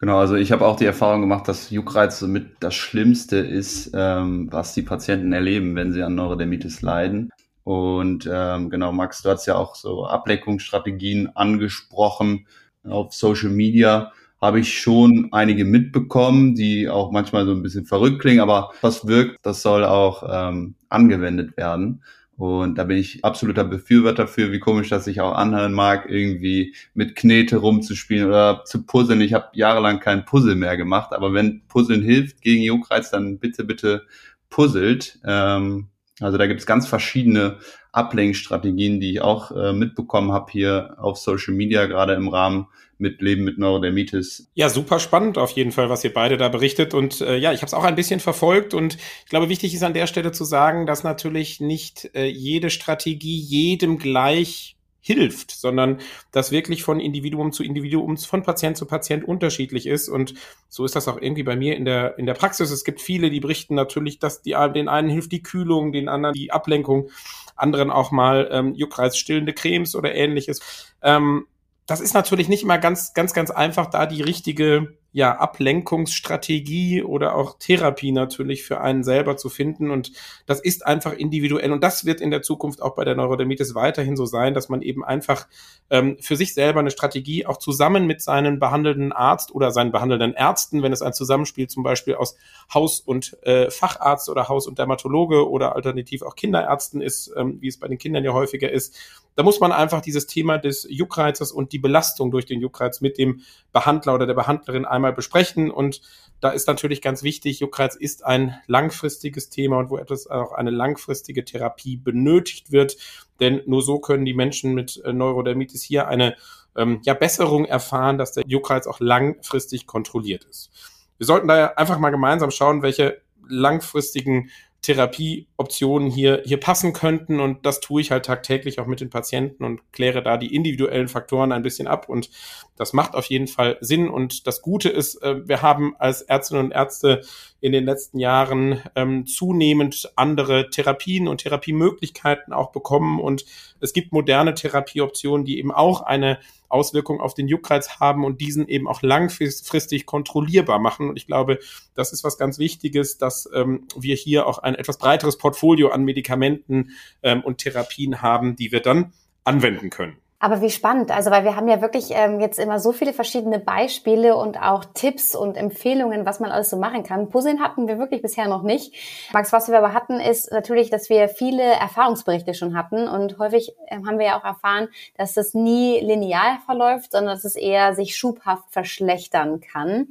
Genau, 0.00 0.18
also 0.18 0.36
ich 0.36 0.52
habe 0.52 0.64
auch 0.64 0.76
die 0.76 0.84
Erfahrung 0.84 1.20
gemacht, 1.22 1.48
dass 1.48 1.70
Juckreiz 1.70 2.20
somit 2.20 2.46
das 2.60 2.74
Schlimmste 2.74 3.38
ist, 3.38 3.90
ähm, 3.94 4.48
was 4.50 4.72
die 4.72 4.82
Patienten 4.82 5.32
erleben, 5.32 5.74
wenn 5.74 5.92
sie 5.92 6.02
an 6.02 6.14
Neurodermitis 6.14 6.82
leiden. 6.82 7.30
Und 7.64 8.28
ähm, 8.32 8.70
genau, 8.70 8.92
Max, 8.92 9.22
du 9.22 9.28
hast 9.28 9.46
ja 9.46 9.56
auch 9.56 9.74
so 9.74 10.06
Ablenkungsstrategien 10.06 11.34
angesprochen 11.36 12.46
auf 12.84 13.12
Social 13.12 13.50
Media 13.50 14.12
habe 14.40 14.60
ich 14.60 14.78
schon 14.78 15.28
einige 15.32 15.64
mitbekommen, 15.64 16.54
die 16.54 16.88
auch 16.88 17.10
manchmal 17.10 17.44
so 17.44 17.52
ein 17.52 17.62
bisschen 17.62 17.86
verrückt 17.86 18.20
klingen, 18.20 18.40
aber 18.40 18.70
was 18.80 19.06
wirkt, 19.06 19.36
das 19.42 19.62
soll 19.62 19.84
auch 19.84 20.22
ähm, 20.30 20.74
angewendet 20.88 21.56
werden. 21.56 22.02
Und 22.36 22.78
da 22.78 22.84
bin 22.84 22.98
ich 22.98 23.24
absoluter 23.24 23.64
Befürworter 23.64 24.28
für, 24.28 24.52
wie 24.52 24.60
komisch 24.60 24.90
das 24.90 25.06
sich 25.06 25.20
auch 25.20 25.32
anhören 25.32 25.72
mag, 25.72 26.06
irgendwie 26.08 26.72
mit 26.94 27.16
Knete 27.16 27.56
rumzuspielen 27.56 28.28
oder 28.28 28.62
zu 28.64 28.86
puzzeln. 28.86 29.20
Ich 29.22 29.32
habe 29.32 29.48
jahrelang 29.54 29.98
kein 29.98 30.24
Puzzle 30.24 30.54
mehr 30.54 30.76
gemacht, 30.76 31.12
aber 31.12 31.34
wenn 31.34 31.62
Puzzeln 31.66 32.02
hilft 32.02 32.40
gegen 32.40 32.62
Juckreiz, 32.62 33.10
dann 33.10 33.38
bitte, 33.38 33.64
bitte 33.64 34.06
puzzelt. 34.50 35.18
Ähm, 35.26 35.88
also 36.20 36.38
da 36.38 36.46
gibt 36.46 36.60
es 36.60 36.66
ganz 36.66 36.88
verschiedene 36.88 37.58
Ablenkstrategien, 37.92 39.00
die 39.00 39.12
ich 39.12 39.20
auch 39.20 39.50
äh, 39.52 39.72
mitbekommen 39.72 40.32
habe 40.32 40.50
hier 40.50 40.96
auf 40.98 41.18
Social 41.18 41.54
Media, 41.54 41.86
gerade 41.86 42.14
im 42.14 42.28
Rahmen 42.28 42.66
mit 42.98 43.22
Leben 43.22 43.44
mit 43.44 43.58
Neurodermitis. 43.58 44.50
Ja, 44.54 44.68
super 44.68 44.98
spannend 44.98 45.38
auf 45.38 45.52
jeden 45.52 45.72
Fall, 45.72 45.88
was 45.88 46.02
ihr 46.02 46.12
beide 46.12 46.36
da 46.36 46.48
berichtet. 46.48 46.94
Und 46.94 47.20
äh, 47.20 47.36
ja, 47.36 47.52
ich 47.52 47.60
habe 47.60 47.66
es 47.66 47.74
auch 47.74 47.84
ein 47.84 47.94
bisschen 47.94 48.20
verfolgt 48.20 48.74
und 48.74 48.96
ich 49.24 49.30
glaube, 49.30 49.48
wichtig 49.48 49.72
ist 49.74 49.84
an 49.84 49.94
der 49.94 50.06
Stelle 50.06 50.32
zu 50.32 50.44
sagen, 50.44 50.86
dass 50.86 51.04
natürlich 51.04 51.60
nicht 51.60 52.10
äh, 52.14 52.26
jede 52.26 52.70
Strategie 52.70 53.38
jedem 53.38 53.98
gleich 53.98 54.77
hilft, 55.08 55.50
sondern 55.52 56.00
das 56.32 56.50
wirklich 56.50 56.82
von 56.82 57.00
Individuum 57.00 57.50
zu 57.50 57.64
Individuum, 57.64 58.18
von 58.18 58.42
Patient 58.42 58.76
zu 58.76 58.84
Patient 58.84 59.24
unterschiedlich 59.24 59.86
ist. 59.86 60.10
Und 60.10 60.34
so 60.68 60.84
ist 60.84 60.94
das 60.94 61.08
auch 61.08 61.18
irgendwie 61.18 61.44
bei 61.44 61.56
mir 61.56 61.76
in 61.76 61.86
der, 61.86 62.18
in 62.18 62.26
der 62.26 62.34
Praxis. 62.34 62.70
Es 62.70 62.84
gibt 62.84 63.00
viele, 63.00 63.30
die 63.30 63.40
berichten 63.40 63.74
natürlich, 63.74 64.18
dass 64.18 64.42
die, 64.42 64.54
den 64.74 64.88
einen 64.88 65.08
hilft 65.08 65.32
die 65.32 65.42
Kühlung, 65.42 65.92
den 65.92 66.10
anderen 66.10 66.34
die 66.34 66.52
Ablenkung, 66.52 67.08
anderen 67.56 67.90
auch 67.90 68.10
mal 68.10 68.50
ähm, 68.52 68.74
juckreizstillende 68.74 69.54
Cremes 69.54 69.94
oder 69.96 70.14
ähnliches. 70.14 70.92
Ähm, 71.02 71.46
das 71.86 72.00
ist 72.00 72.12
natürlich 72.12 72.50
nicht 72.50 72.64
immer 72.64 72.76
ganz, 72.76 73.14
ganz, 73.14 73.32
ganz 73.32 73.50
einfach, 73.50 73.86
da 73.86 74.04
die 74.04 74.20
richtige 74.20 74.97
ja, 75.12 75.36
Ablenkungsstrategie 75.38 77.02
oder 77.02 77.34
auch 77.34 77.58
Therapie 77.58 78.12
natürlich 78.12 78.62
für 78.64 78.80
einen 78.80 79.02
selber 79.02 79.38
zu 79.38 79.48
finden. 79.48 79.90
Und 79.90 80.12
das 80.44 80.60
ist 80.60 80.86
einfach 80.86 81.14
individuell. 81.14 81.72
Und 81.72 81.82
das 81.82 82.04
wird 82.04 82.20
in 82.20 82.30
der 82.30 82.42
Zukunft 82.42 82.82
auch 82.82 82.94
bei 82.94 83.04
der 83.04 83.14
Neurodermitis 83.14 83.74
weiterhin 83.74 84.16
so 84.16 84.26
sein, 84.26 84.52
dass 84.52 84.68
man 84.68 84.82
eben 84.82 85.02
einfach 85.02 85.48
ähm, 85.88 86.18
für 86.20 86.36
sich 86.36 86.52
selber 86.52 86.80
eine 86.80 86.90
Strategie 86.90 87.46
auch 87.46 87.56
zusammen 87.56 88.06
mit 88.06 88.20
seinen 88.20 88.58
behandelnden 88.58 89.12
Arzt 89.12 89.54
oder 89.54 89.70
seinen 89.70 89.92
behandelnden 89.92 90.34
Ärzten, 90.34 90.82
wenn 90.82 90.92
es 90.92 91.00
ein 91.00 91.14
Zusammenspiel 91.14 91.68
zum 91.68 91.82
Beispiel 91.82 92.14
aus 92.14 92.36
Haus- 92.72 93.00
und 93.00 93.36
äh, 93.44 93.70
Facharzt 93.70 94.28
oder 94.28 94.48
Haus- 94.48 94.66
und 94.66 94.78
Dermatologe 94.78 95.48
oder 95.48 95.74
alternativ 95.74 96.22
auch 96.22 96.36
Kinderärzten 96.36 97.00
ist, 97.00 97.32
ähm, 97.34 97.56
wie 97.60 97.68
es 97.68 97.78
bei 97.78 97.88
den 97.88 97.98
Kindern 97.98 98.24
ja 98.24 98.34
häufiger 98.34 98.70
ist, 98.70 98.94
da 99.38 99.44
muss 99.44 99.60
man 99.60 99.70
einfach 99.70 100.00
dieses 100.00 100.26
Thema 100.26 100.58
des 100.58 100.84
Juckreizes 100.90 101.52
und 101.52 101.70
die 101.70 101.78
Belastung 101.78 102.32
durch 102.32 102.44
den 102.44 102.60
Juckreiz 102.60 103.00
mit 103.00 103.18
dem 103.18 103.42
Behandler 103.72 104.16
oder 104.16 104.26
der 104.26 104.34
Behandlerin 104.34 104.84
einmal 104.84 105.12
besprechen. 105.12 105.70
Und 105.70 106.00
da 106.40 106.50
ist 106.50 106.66
natürlich 106.66 107.00
ganz 107.00 107.22
wichtig, 107.22 107.60
Juckreiz 107.60 107.94
ist 107.94 108.26
ein 108.26 108.58
langfristiges 108.66 109.48
Thema 109.48 109.78
und 109.78 109.90
wo 109.90 109.96
etwas 109.96 110.26
auch 110.26 110.50
eine 110.50 110.70
langfristige 110.70 111.44
Therapie 111.44 111.96
benötigt 111.96 112.72
wird. 112.72 112.96
Denn 113.38 113.62
nur 113.66 113.80
so 113.82 114.00
können 114.00 114.24
die 114.24 114.34
Menschen 114.34 114.74
mit 114.74 115.00
äh, 115.04 115.12
Neurodermitis 115.12 115.84
hier 115.84 116.08
eine 116.08 116.34
ähm, 116.76 117.00
ja, 117.04 117.14
Besserung 117.14 117.64
erfahren, 117.64 118.18
dass 118.18 118.32
der 118.32 118.42
Juckreiz 118.44 118.88
auch 118.88 118.98
langfristig 118.98 119.86
kontrolliert 119.86 120.42
ist. 120.46 120.72
Wir 121.16 121.28
sollten 121.28 121.46
daher 121.46 121.78
einfach 121.78 122.00
mal 122.00 122.10
gemeinsam 122.10 122.50
schauen, 122.50 122.82
welche 122.82 123.22
langfristigen 123.48 124.50
Therapieoptionen 124.82 126.10
hier, 126.10 126.42
hier 126.44 126.60
passen 126.60 126.92
könnten. 126.92 127.40
Und 127.40 127.66
das 127.66 127.80
tue 127.80 128.00
ich 128.00 128.10
halt 128.10 128.24
tagtäglich 128.24 128.78
auch 128.78 128.86
mit 128.86 129.00
den 129.00 129.10
Patienten 129.10 129.64
und 129.64 129.92
kläre 129.92 130.22
da 130.22 130.36
die 130.36 130.54
individuellen 130.54 131.08
Faktoren 131.08 131.52
ein 131.52 131.62
bisschen 131.62 131.88
ab. 131.88 132.08
Und 132.08 132.30
das 132.76 132.92
macht 132.92 133.14
auf 133.14 133.26
jeden 133.26 133.48
Fall 133.48 133.76
Sinn. 133.80 134.08
Und 134.08 134.46
das 134.46 134.62
Gute 134.62 134.88
ist, 134.88 135.22
äh, 135.22 135.46
wir 135.46 135.62
haben 135.62 135.96
als 135.98 136.22
Ärztinnen 136.22 136.66
und 136.66 136.72
Ärzte 136.72 137.22
in 137.60 137.72
den 137.72 137.84
letzten 137.84 138.20
Jahren 138.20 138.80
ähm, 138.94 139.26
zunehmend 139.26 140.12
andere 140.14 140.70
Therapien 140.70 141.26
und 141.26 141.42
Therapiemöglichkeiten 141.42 142.52
auch 142.52 142.70
bekommen. 142.70 143.20
Und 143.20 143.44
es 143.80 143.92
gibt 143.92 144.12
moderne 144.12 144.54
Therapieoptionen, 144.54 145.44
die 145.44 145.58
eben 145.58 145.72
auch 145.72 146.02
eine 146.02 146.38
Auswirkung 146.68 147.20
auf 147.20 147.34
den 147.34 147.48
Juckreiz 147.48 147.98
haben 148.00 148.24
und 148.24 148.40
diesen 148.40 148.68
eben 148.68 148.88
auch 148.88 149.02
langfristig 149.02 150.06
kontrollierbar 150.06 150.78
machen. 150.78 151.08
Und 151.08 151.16
ich 151.16 151.26
glaube, 151.26 151.58
das 151.94 152.12
ist 152.12 152.24
was 152.24 152.38
ganz 152.38 152.58
Wichtiges, 152.58 153.18
dass 153.18 153.48
ähm, 153.54 153.86
wir 153.96 154.16
hier 154.16 154.46
auch 154.46 154.58
ein 154.58 154.74
etwas 154.74 154.98
breiteres 154.98 155.38
Portfolio 155.38 155.88
an 155.88 156.04
Medikamenten 156.04 156.90
ähm, 157.22 157.42
und 157.42 157.58
Therapien 157.58 158.22
haben, 158.22 158.56
die 158.56 158.72
wir 158.72 158.80
dann 158.80 159.12
anwenden 159.44 159.90
können. 159.90 160.16
Aber 160.40 160.60
wie 160.60 160.70
spannend, 160.70 161.10
also 161.10 161.32
weil 161.32 161.42
wir 161.42 161.56
haben 161.56 161.66
ja 161.66 161.80
wirklich 161.80 162.10
ähm, 162.10 162.38
jetzt 162.38 162.60
immer 162.60 162.78
so 162.78 162.92
viele 162.92 163.12
verschiedene 163.12 163.58
Beispiele 163.58 164.36
und 164.36 164.62
auch 164.62 164.84
Tipps 164.94 165.34
und 165.34 165.56
Empfehlungen, 165.56 166.26
was 166.26 166.38
man 166.38 166.52
alles 166.52 166.70
so 166.70 166.76
machen 166.76 167.02
kann. 167.02 167.28
Puzzeln 167.28 167.60
hatten 167.60 167.88
wir 167.88 167.98
wirklich 167.98 168.22
bisher 168.22 168.46
noch 168.46 168.62
nicht. 168.62 168.94
Max, 169.32 169.52
was 169.52 169.68
wir 169.68 169.76
aber 169.76 169.92
hatten, 169.92 170.20
ist 170.20 170.52
natürlich, 170.52 170.90
dass 170.90 171.10
wir 171.10 171.28
viele 171.28 171.64
Erfahrungsberichte 171.64 172.54
schon 172.54 172.76
hatten 172.76 173.08
und 173.08 173.38
häufig 173.40 173.74
ähm, 173.88 174.06
haben 174.06 174.20
wir 174.20 174.26
ja 174.26 174.38
auch 174.38 174.44
erfahren, 174.44 174.86
dass 175.16 175.34
das 175.34 175.54
nie 175.54 175.98
linear 175.98 176.60
verläuft, 176.64 177.10
sondern 177.10 177.34
dass 177.34 177.44
es 177.44 177.56
eher 177.56 177.96
sich 177.96 178.16
schubhaft 178.16 178.70
verschlechtern 178.70 179.60
kann. 179.60 180.06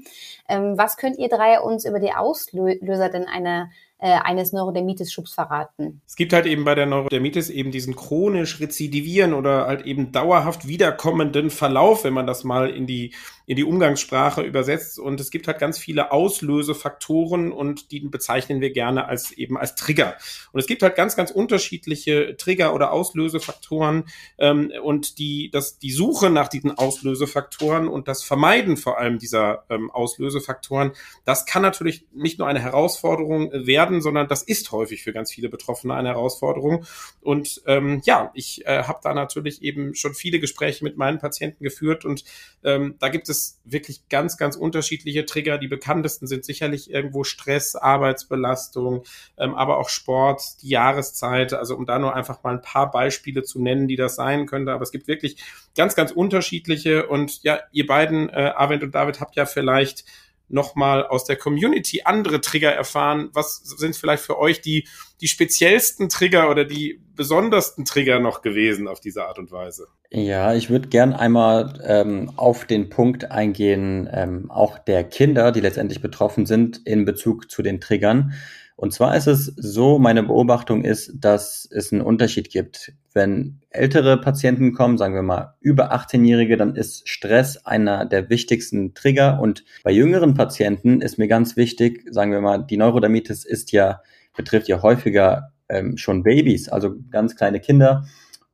Ähm, 0.50 0.78
was 0.78 0.98
könnt 0.98 1.18
ihr 1.20 1.30
drei 1.30 1.62
uns 1.62 1.86
über 1.86 2.00
die 2.00 2.14
Auslöser 2.14 3.08
denn 3.08 3.28
einer 3.28 3.70
eines 4.00 4.54
Neurodermitis-Schubs 4.54 5.34
verraten. 5.34 6.02
Es 6.06 6.16
gibt 6.16 6.32
halt 6.32 6.46
eben 6.46 6.66
bei 6.66 6.76
der 6.76 6.86
Neurodermitis 6.86 7.50
eben 7.50 7.72
diesen 7.72 7.96
chronisch 7.96 8.60
rezidivieren 8.60 9.34
oder 9.34 9.66
halt 9.66 9.86
eben 9.86 10.12
dauerhaft 10.12 10.68
wiederkommenden 10.68 11.50
Verlauf, 11.50 12.04
wenn 12.04 12.14
man 12.14 12.28
das 12.28 12.44
mal 12.44 12.70
in 12.70 12.86
die 12.86 13.16
in 13.48 13.56
die 13.56 13.64
Umgangssprache 13.64 14.42
übersetzt. 14.42 15.00
Und 15.00 15.20
es 15.22 15.32
gibt 15.32 15.48
halt 15.48 15.58
ganz 15.58 15.80
viele 15.80 16.12
Auslösefaktoren 16.12 17.54
und 17.54 17.92
die 17.92 18.02
bezeichnen 18.02 18.60
wir 18.60 18.72
gerne 18.72 19.08
als 19.08 19.32
eben 19.32 19.58
als 19.58 19.76
Trigger. 19.76 20.16
Und 20.52 20.60
es 20.60 20.68
gibt 20.68 20.84
halt 20.84 20.98
ganz, 20.98 21.16
ganz 21.16 21.32
unterschiedliche 21.32 22.36
Trigger 22.36 22.76
oder 22.76 22.92
Auslösefaktoren 22.92 24.04
ähm, 24.38 24.72
und 24.84 25.18
die, 25.18 25.50
das, 25.50 25.80
die 25.80 25.92
Suche 25.92 26.30
nach 26.30 26.50
diesen 26.50 26.78
Auslösefaktoren 26.78 27.88
und 27.88 28.10
das 28.10 28.22
Vermeiden 28.22 28.76
vor 28.76 29.00
allem 29.00 29.18
dieser 29.18 29.64
ähm, 29.70 29.90
Auslösefaktoren, 29.92 30.92
das 31.24 31.46
kann 31.46 31.62
natürlich 31.62 32.06
nicht 32.14 32.40
nur 32.40 32.50
eine 32.50 32.60
Herausforderung 32.60 33.52
werden, 33.54 34.02
sondern 34.02 34.28
das 34.28 34.44
ist 34.44 34.74
häufig 34.74 35.04
für 35.04 35.14
ganz 35.14 35.32
viele 35.32 35.48
Betroffene 35.48 35.94
eine 35.94 36.10
Herausforderung. 36.10 36.86
Und 37.22 37.62
ähm, 37.66 38.02
ja, 38.04 38.30
ich 38.34 38.66
äh, 38.66 38.84
habe 38.84 39.00
da 39.02 39.14
natürlich 39.14 39.62
eben 39.62 39.96
schon 39.96 40.14
viele 40.14 40.42
Gespräche 40.42 40.84
mit 40.84 40.98
meinen 40.98 41.20
Patienten 41.20 41.64
geführt 41.64 42.04
und 42.04 42.26
ähm, 42.66 42.96
da 43.00 43.08
gibt 43.08 43.30
es 43.30 43.37
es 43.38 43.60
wirklich 43.64 44.10
ganz, 44.10 44.38
ganz 44.38 44.56
unterschiedliche 44.56 45.26
Trigger. 45.26 45.58
Die 45.58 45.68
bekanntesten 45.68 46.28
sind 46.28 46.46
sicherlich 46.46 46.90
irgendwo 46.90 47.24
Stress, 47.24 47.76
Arbeitsbelastung, 47.76 49.04
ähm, 49.38 49.56
aber 49.56 49.78
auch 49.78 49.90
Sport, 49.90 50.42
die 50.62 50.70
Jahreszeit. 50.70 51.54
Also 51.54 51.76
um 51.76 51.86
da 51.86 52.00
nur 52.00 52.16
einfach 52.16 52.44
mal 52.44 52.54
ein 52.54 52.62
paar 52.62 52.92
Beispiele 52.92 53.44
zu 53.44 53.62
nennen, 53.62 53.88
die 53.88 53.96
das 53.96 54.16
sein 54.16 54.46
könnte. 54.46 54.74
Aber 54.74 54.84
es 54.84 54.92
gibt 54.92 55.08
wirklich 55.08 55.38
ganz, 55.76 55.96
ganz 55.96 56.12
unterschiedliche. 56.12 57.08
Und 57.08 57.44
ja, 57.44 57.60
ihr 57.72 57.88
beiden, 57.88 58.30
äh, 58.30 58.54
Arvind 58.56 58.84
und 58.84 58.96
David, 58.96 59.20
habt 59.20 59.36
ja 59.36 59.46
vielleicht 59.46 60.06
nochmal 60.50 61.06
aus 61.06 61.26
der 61.26 61.36
Community 61.36 62.02
andere 62.06 62.42
Trigger 62.42 62.72
erfahren. 62.72 63.30
Was 63.34 63.58
sind 63.58 63.96
vielleicht 63.96 64.24
für 64.24 64.40
euch 64.40 64.62
die, 64.62 64.88
die 65.22 65.28
speziellsten 65.28 66.10
Trigger 66.10 66.50
oder 66.50 66.66
die 66.66 67.02
besondersten 67.16 67.86
Trigger 67.86 68.20
noch 68.20 68.42
gewesen 68.42 68.88
auf 68.88 69.00
diese 69.00 69.26
Art 69.26 69.40
und 69.40 69.52
Weise? 69.52 69.88
Ja, 70.10 70.54
ich 70.54 70.70
würde 70.70 70.88
gern 70.88 71.14
einmal 71.14 71.82
ähm, 71.86 72.32
auf 72.38 72.66
den 72.66 72.90
Punkt 72.90 73.32
eingehen, 73.32 74.10
ähm, 74.12 74.50
auch 74.50 74.78
der 74.78 75.04
Kinder, 75.04 75.52
die 75.52 75.60
letztendlich 75.60 76.02
betroffen 76.02 76.46
sind 76.46 76.82
in 76.86 77.04
Bezug 77.04 77.52
zu 77.52 77.62
den 77.62 77.82
Triggern. 77.82 78.34
Und 78.78 78.94
zwar 78.94 79.18
ist 79.18 79.26
es 79.26 79.46
so, 79.58 79.98
meine 79.98 80.22
Beobachtung 80.22 80.86
ist, 80.86 81.12
dass 81.16 81.68
es 81.72 81.92
einen 81.92 82.04
Unterschied 82.04 82.52
gibt. 82.52 82.94
Wenn 83.12 83.60
ältere 83.72 84.22
Patienten 84.22 84.72
kommen, 84.72 85.00
sagen 85.00 85.16
wir 85.16 85.24
mal 85.24 85.56
über 85.62 85.96
18-Jährige, 85.96 86.58
dann 86.58 86.76
ist 86.76 87.10
Stress 87.10 87.58
einer 87.66 88.06
der 88.06 88.30
wichtigsten 88.30 88.94
Trigger. 88.94 89.40
Und 89.42 89.66
bei 89.84 89.92
jüngeren 89.92 90.36
Patienten 90.36 91.02
ist 91.02 91.18
mir 91.18 91.28
ganz 91.28 91.58
wichtig, 91.58 92.06
sagen 92.12 92.32
wir 92.32 92.40
mal, 92.40 92.60
die 92.60 92.78
Neurodermitis 92.78 93.46
ist 93.46 93.72
ja, 93.72 94.02
betrifft 94.36 94.68
ja 94.68 94.84
häufiger 94.84 95.54
ähm, 95.70 95.98
schon 95.98 96.22
Babys, 96.22 96.70
also 96.70 96.98
ganz 97.10 97.36
kleine 97.36 97.60
Kinder. 97.60 98.06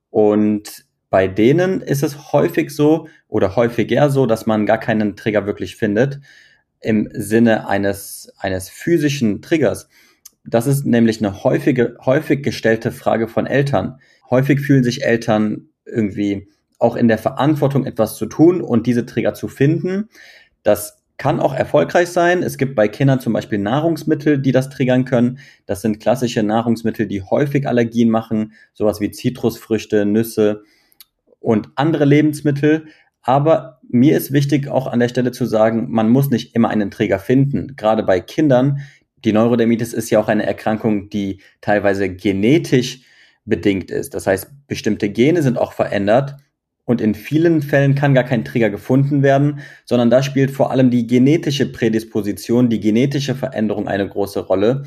Und 0.09 0.85
bei 1.09 1.27
denen 1.27 1.81
ist 1.81 2.01
es 2.01 2.31
häufig 2.31 2.71
so 2.71 3.09
oder 3.27 3.57
häufiger 3.57 4.09
so, 4.09 4.25
dass 4.25 4.45
man 4.45 4.65
gar 4.65 4.79
keinen 4.79 5.17
Trigger 5.17 5.45
wirklich 5.45 5.75
findet 5.75 6.21
im 6.79 7.09
Sinne 7.13 7.67
eines, 7.67 8.31
eines 8.37 8.69
physischen 8.69 9.41
Triggers. 9.41 9.89
Das 10.45 10.67
ist 10.67 10.85
nämlich 10.85 11.19
eine 11.19 11.43
häufige, 11.43 11.95
häufig 12.05 12.43
gestellte 12.43 12.91
Frage 12.91 13.27
von 13.27 13.45
Eltern. 13.45 13.99
Häufig 14.29 14.59
fühlen 14.59 14.83
sich 14.83 15.03
Eltern 15.03 15.69
irgendwie 15.85 16.47
auch 16.79 16.95
in 16.95 17.07
der 17.07 17.17
Verantwortung, 17.17 17.85
etwas 17.85 18.15
zu 18.15 18.25
tun 18.25 18.61
und 18.61 18.87
diese 18.87 19.05
Trigger 19.05 19.33
zu 19.33 19.47
finden. 19.47 20.09
Das 20.63 21.03
kann 21.17 21.39
auch 21.39 21.53
erfolgreich 21.53 22.09
sein. 22.09 22.43
Es 22.43 22.57
gibt 22.57 22.75
bei 22.75 22.87
Kindern 22.87 23.19
zum 23.19 23.31
Beispiel 23.31 23.59
Nahrungsmittel, 23.59 24.39
die 24.39 24.51
das 24.51 24.69
triggern 24.69 25.05
können. 25.05 25.39
Das 25.65 25.81
sind 25.81 26.01
klassische 26.01 26.43
Nahrungsmittel, 26.43 27.07
die 27.07 27.21
häufig 27.21 27.67
Allergien 27.67 28.09
machen, 28.09 28.53
sowas 28.73 28.99
wie 28.99 29.11
Zitrusfrüchte, 29.11 30.05
Nüsse 30.05 30.63
und 31.39 31.69
andere 31.75 32.05
Lebensmittel. 32.05 32.87
Aber 33.21 33.79
mir 33.87 34.17
ist 34.17 34.33
wichtig, 34.33 34.67
auch 34.67 34.87
an 34.87 34.99
der 34.99 35.07
Stelle 35.07 35.31
zu 35.31 35.45
sagen, 35.45 35.87
man 35.89 36.09
muss 36.09 36.29
nicht 36.29 36.55
immer 36.55 36.69
einen 36.69 36.91
Träger 36.91 37.19
finden. 37.19 37.75
Gerade 37.77 38.03
bei 38.03 38.19
Kindern. 38.19 38.79
Die 39.25 39.33
Neurodermitis 39.33 39.93
ist 39.93 40.09
ja 40.09 40.19
auch 40.19 40.27
eine 40.27 40.45
Erkrankung, 40.45 41.09
die 41.09 41.41
teilweise 41.61 42.09
genetisch 42.09 43.01
bedingt 43.45 43.91
ist. 43.91 44.13
Das 44.13 44.27
heißt, 44.27 44.51
bestimmte 44.67 45.09
Gene 45.09 45.41
sind 45.41 45.57
auch 45.57 45.73
verändert 45.73 46.35
und 46.85 47.01
in 47.01 47.15
vielen 47.15 47.61
Fällen 47.61 47.95
kann 47.95 48.13
gar 48.13 48.23
kein 48.23 48.43
Trigger 48.43 48.69
gefunden 48.69 49.23
werden, 49.23 49.59
sondern 49.85 50.09
da 50.09 50.21
spielt 50.23 50.51
vor 50.51 50.71
allem 50.71 50.89
die 50.89 51.07
genetische 51.07 51.71
Prädisposition, 51.71 52.69
die 52.69 52.79
genetische 52.79 53.35
Veränderung 53.35 53.87
eine 53.87 54.07
große 54.07 54.41
Rolle. 54.41 54.83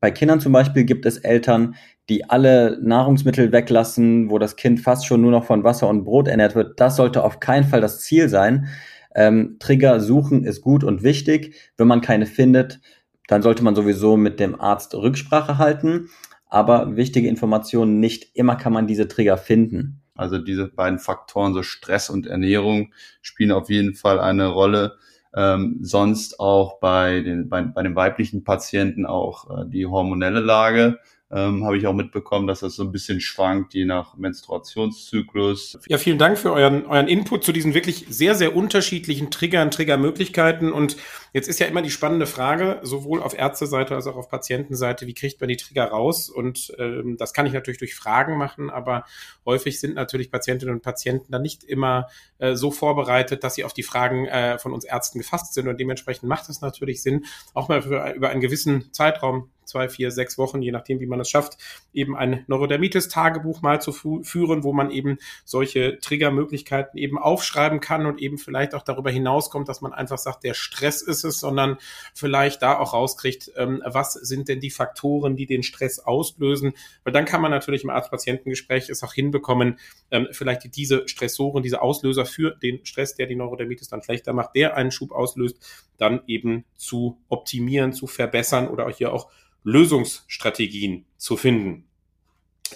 Bei 0.00 0.10
Kindern 0.10 0.40
zum 0.40 0.52
Beispiel 0.52 0.84
gibt 0.84 1.06
es 1.06 1.18
Eltern, 1.18 1.74
die 2.08 2.28
alle 2.28 2.78
Nahrungsmittel 2.82 3.50
weglassen, 3.52 4.30
wo 4.30 4.38
das 4.38 4.56
Kind 4.56 4.80
fast 4.80 5.06
schon 5.06 5.20
nur 5.22 5.30
noch 5.30 5.44
von 5.44 5.64
Wasser 5.64 5.88
und 5.88 6.04
Brot 6.04 6.28
ernährt 6.28 6.54
wird. 6.54 6.78
Das 6.78 6.96
sollte 6.96 7.24
auf 7.24 7.40
keinen 7.40 7.64
Fall 7.64 7.80
das 7.80 8.00
Ziel 8.00 8.28
sein. 8.28 8.68
Ähm, 9.14 9.56
Trigger 9.58 10.00
suchen 10.00 10.44
ist 10.44 10.60
gut 10.60 10.84
und 10.84 11.02
wichtig. 11.02 11.54
Wenn 11.76 11.88
man 11.88 12.02
keine 12.02 12.26
findet, 12.26 12.80
dann 13.28 13.42
sollte 13.42 13.64
man 13.64 13.74
sowieso 13.74 14.16
mit 14.16 14.40
dem 14.40 14.60
Arzt 14.60 14.94
Rücksprache 14.94 15.58
halten. 15.58 16.08
Aber 16.48 16.96
wichtige 16.96 17.28
Informationen, 17.28 17.98
nicht 17.98 18.36
immer 18.36 18.56
kann 18.56 18.72
man 18.72 18.86
diese 18.86 19.08
Trigger 19.08 19.36
finden. 19.36 20.00
Also 20.14 20.38
diese 20.38 20.68
beiden 20.68 20.98
Faktoren, 20.98 21.52
so 21.52 21.62
Stress 21.62 22.08
und 22.08 22.26
Ernährung, 22.26 22.92
spielen 23.20 23.52
auf 23.52 23.68
jeden 23.68 23.94
Fall 23.94 24.20
eine 24.20 24.46
Rolle. 24.46 24.96
Ähm, 25.34 25.78
sonst 25.82 26.40
auch 26.40 26.80
bei 26.80 27.20
den, 27.20 27.48
bei, 27.48 27.62
bei 27.62 27.82
den 27.82 27.94
weiblichen 27.94 28.42
Patienten 28.42 29.04
auch 29.04 29.50
äh, 29.50 29.68
die 29.68 29.84
hormonelle 29.86 30.40
Lage 30.40 30.98
ähm, 31.30 31.64
habe 31.64 31.76
ich 31.76 31.86
auch 31.88 31.92
mitbekommen, 31.92 32.46
dass 32.46 32.60
das 32.60 32.76
so 32.76 32.84
ein 32.84 32.92
bisschen 32.92 33.20
schwankt, 33.20 33.74
je 33.74 33.84
nach 33.84 34.16
Menstruationszyklus. 34.16 35.78
Ja, 35.88 35.98
vielen 35.98 36.18
Dank 36.18 36.38
für 36.38 36.52
euren, 36.52 36.86
euren 36.86 37.08
Input 37.08 37.42
zu 37.42 37.50
diesen 37.52 37.74
wirklich 37.74 38.06
sehr, 38.08 38.36
sehr 38.36 38.54
unterschiedlichen 38.54 39.32
Triggern, 39.32 39.72
Triggermöglichkeiten. 39.72 40.72
Und 40.72 40.96
jetzt 41.32 41.48
ist 41.48 41.58
ja 41.58 41.66
immer 41.66 41.82
die 41.82 41.90
spannende 41.90 42.26
Frage, 42.26 42.78
sowohl 42.82 43.22
auf 43.22 43.36
Ärzteseite 43.36 43.96
als 43.96 44.06
auch 44.06 44.16
auf 44.16 44.28
Patientenseite, 44.28 45.08
wie 45.08 45.14
kriegt 45.14 45.40
man 45.40 45.48
die 45.48 45.56
Trigger 45.56 45.86
raus? 45.86 46.30
Und 46.30 46.72
ähm, 46.78 47.16
das 47.18 47.32
kann 47.32 47.46
ich 47.46 47.52
natürlich 47.52 47.78
durch 47.78 47.96
Fragen 47.96 48.36
machen, 48.38 48.70
aber 48.70 49.04
häufig 49.44 49.80
sind 49.80 49.96
natürlich 49.96 50.30
Patientinnen 50.30 50.76
und 50.76 50.82
Patienten 50.82 51.32
dann 51.32 51.42
nicht 51.42 51.64
immer 51.64 52.06
äh, 52.38 52.54
so 52.54 52.70
vorbereitet, 52.70 53.42
dass 53.42 53.56
sie 53.56 53.64
auf 53.64 53.72
die 53.72 53.82
Fragen 53.82 54.26
äh, 54.26 54.60
von 54.60 54.72
uns 54.72 54.84
Ärzten 54.84 55.18
gefasst 55.18 55.54
sind. 55.54 55.66
Und 55.66 55.80
dementsprechend 55.80 56.28
macht 56.28 56.48
es 56.48 56.60
natürlich 56.60 57.02
Sinn, 57.02 57.24
auch 57.52 57.68
mal 57.68 57.82
für, 57.82 58.12
über 58.14 58.28
einen 58.28 58.40
gewissen 58.40 58.92
Zeitraum 58.92 59.50
zwei, 59.66 59.88
vier, 59.88 60.10
sechs 60.10 60.38
Wochen, 60.38 60.62
je 60.62 60.72
nachdem, 60.72 61.00
wie 61.00 61.06
man 61.06 61.20
es 61.20 61.28
schafft, 61.28 61.58
eben 61.92 62.16
ein 62.16 62.44
Neurodermitis-Tagebuch 62.46 63.62
mal 63.62 63.80
zu 63.80 63.92
fü 63.92 64.22
führen, 64.22 64.64
wo 64.64 64.72
man 64.72 64.90
eben 64.90 65.18
solche 65.44 65.98
Triggermöglichkeiten 66.00 66.98
eben 66.98 67.18
aufschreiben 67.18 67.80
kann 67.80 68.06
und 68.06 68.20
eben 68.20 68.38
vielleicht 68.38 68.74
auch 68.74 68.82
darüber 68.82 69.10
hinauskommt, 69.10 69.68
dass 69.68 69.80
man 69.80 69.92
einfach 69.92 70.18
sagt, 70.18 70.44
der 70.44 70.54
Stress 70.54 71.02
ist 71.02 71.24
es, 71.24 71.40
sondern 71.40 71.76
vielleicht 72.14 72.62
da 72.62 72.78
auch 72.78 72.94
rauskriegt, 72.94 73.52
ähm, 73.56 73.82
was 73.84 74.14
sind 74.14 74.48
denn 74.48 74.60
die 74.60 74.70
Faktoren, 74.70 75.36
die 75.36 75.46
den 75.46 75.62
Stress 75.62 75.98
auslösen, 75.98 76.72
weil 77.04 77.12
dann 77.12 77.24
kann 77.24 77.42
man 77.42 77.50
natürlich 77.50 77.84
im 77.84 77.90
Arzt-Patientengespräch 77.90 78.88
es 78.88 79.02
auch 79.02 79.12
hinbekommen, 79.12 79.78
ähm, 80.10 80.28
vielleicht 80.30 80.76
diese 80.76 81.08
Stressoren, 81.08 81.62
diese 81.62 81.82
Auslöser 81.82 82.24
für 82.26 82.52
den 82.52 82.84
Stress, 82.84 83.14
der 83.14 83.26
die 83.26 83.36
Neurodermitis 83.36 83.88
dann 83.88 84.02
schlechter 84.02 84.32
macht, 84.32 84.54
der 84.54 84.76
einen 84.76 84.90
Schub 84.90 85.12
auslöst, 85.12 85.85
dann 85.98 86.20
eben 86.26 86.64
zu 86.76 87.18
optimieren, 87.28 87.92
zu 87.92 88.06
verbessern 88.06 88.68
oder 88.68 88.88
hier 88.90 89.12
auch 89.12 89.30
Lösungsstrategien 89.64 91.04
zu 91.16 91.36
finden. 91.36 91.86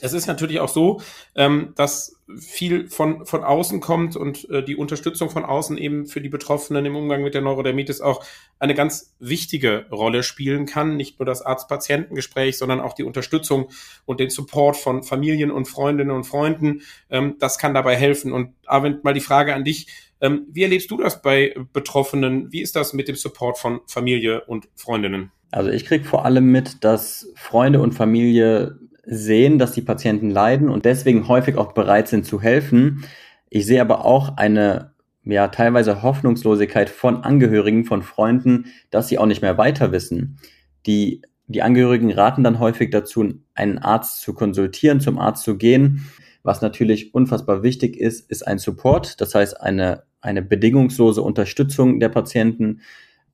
Es 0.01 0.13
ist 0.13 0.27
natürlich 0.27 0.61
auch 0.61 0.69
so, 0.69 1.01
ähm, 1.35 1.73
dass 1.77 2.17
viel 2.39 2.89
von, 2.89 3.27
von 3.27 3.43
außen 3.43 3.81
kommt 3.81 4.17
und 4.17 4.49
äh, 4.49 4.63
die 4.63 4.77
Unterstützung 4.77 5.31
von 5.31 5.45
außen 5.45 5.77
eben 5.79 6.07
für 6.07 6.21
die 6.21 6.29
Betroffenen 6.29 6.87
im 6.87 6.97
Umgang 6.97 7.23
mit 7.23 7.35
der 7.35 7.43
Neurodermitis 7.43 8.01
auch 8.01 8.25
eine 8.59 8.75
ganz 8.75 9.15
wichtige 9.19 9.87
Rolle 9.91 10.23
spielen 10.23 10.67
kann. 10.67 10.97
Nicht 10.97 11.19
nur 11.19 11.27
das 11.27 11.43
Arzt-Patientengespräch, 11.43 12.57
sondern 12.57 12.81
auch 12.81 12.95
die 12.95 13.05
Unterstützung 13.05 13.71
und 14.05 14.21
den 14.21 14.31
Support 14.31 14.77
von 14.77 15.03
Familien 15.03 15.51
und 15.51 15.67
Freundinnen 15.67 16.13
und 16.13 16.25
Freunden. 16.25 16.83
Ähm, 17.11 17.37
das 17.41 17.59
kann 17.59 17.75
dabei 17.75 17.97
helfen. 17.97 18.33
Und 18.33 18.55
Arvind, 18.67 19.03
mal 19.03 19.15
die 19.15 19.21
Frage 19.21 19.55
an 19.55 19.65
dich. 19.65 19.89
Ähm, 20.21 20.47
wie 20.51 20.63
erlebst 20.63 20.91
du 20.91 20.97
das 20.97 21.23
bei 21.23 21.55
Betroffenen? 21.73 22.53
Wie 22.53 22.61
ist 22.61 22.77
das 22.77 22.93
mit 22.93 23.09
dem 23.09 23.17
Support 23.17 23.59
von 23.59 23.81
Familie 23.87 24.45
und 24.45 24.69
Freundinnen? 24.77 25.33
Also 25.51 25.71
ich 25.71 25.85
kriege 25.85 26.05
vor 26.05 26.25
allem 26.25 26.51
mit, 26.51 26.85
dass 26.85 27.33
Freunde 27.35 27.81
und 27.81 27.93
Familie 27.93 28.79
sehen, 29.05 29.59
dass 29.59 29.73
die 29.73 29.83
Patienten 29.83 30.31
leiden 30.31 30.69
und 30.69 30.85
deswegen 30.85 31.27
häufig 31.27 31.57
auch 31.57 31.73
bereit 31.73 32.09
sind 32.09 32.25
zu 32.25 32.41
helfen. 32.41 33.05
Ich 33.49 33.67
sehe 33.67 33.81
aber 33.81 34.05
auch 34.05 34.37
eine 34.37 34.95
ja 35.25 35.49
teilweise 35.49 36.03
Hoffnungslosigkeit 36.03 36.89
von 36.89 37.25
Angehörigen, 37.25 37.85
von 37.85 38.03
Freunden, 38.03 38.67
dass 38.91 39.09
sie 39.09 39.19
auch 39.19 39.27
nicht 39.27 39.43
mehr 39.43 39.59
weiter 39.59 39.93
wissen. 39.93 40.39
Die 40.87 41.23
die 41.51 41.63
Angehörigen 41.63 42.13
raten 42.13 42.45
dann 42.45 42.61
häufig 42.61 42.91
dazu, 42.91 43.35
einen 43.55 43.79
Arzt 43.79 44.21
zu 44.21 44.35
konsultieren, 44.35 45.01
zum 45.01 45.19
Arzt 45.19 45.43
zu 45.43 45.57
gehen. 45.57 46.07
Was 46.45 46.63
natürlich 46.63 47.13
unfassbar 47.13 47.65
wichtig 47.65 47.97
ist, 47.97 48.31
ist 48.31 48.47
ein 48.47 48.59
Support, 48.59 49.21
das 49.21 49.35
heißt 49.35 49.61
eine, 49.61 50.05
eine 50.21 50.43
bedingungslose 50.43 51.23
Unterstützung 51.23 52.01
der 52.01 52.09
Patienten, 52.09 52.81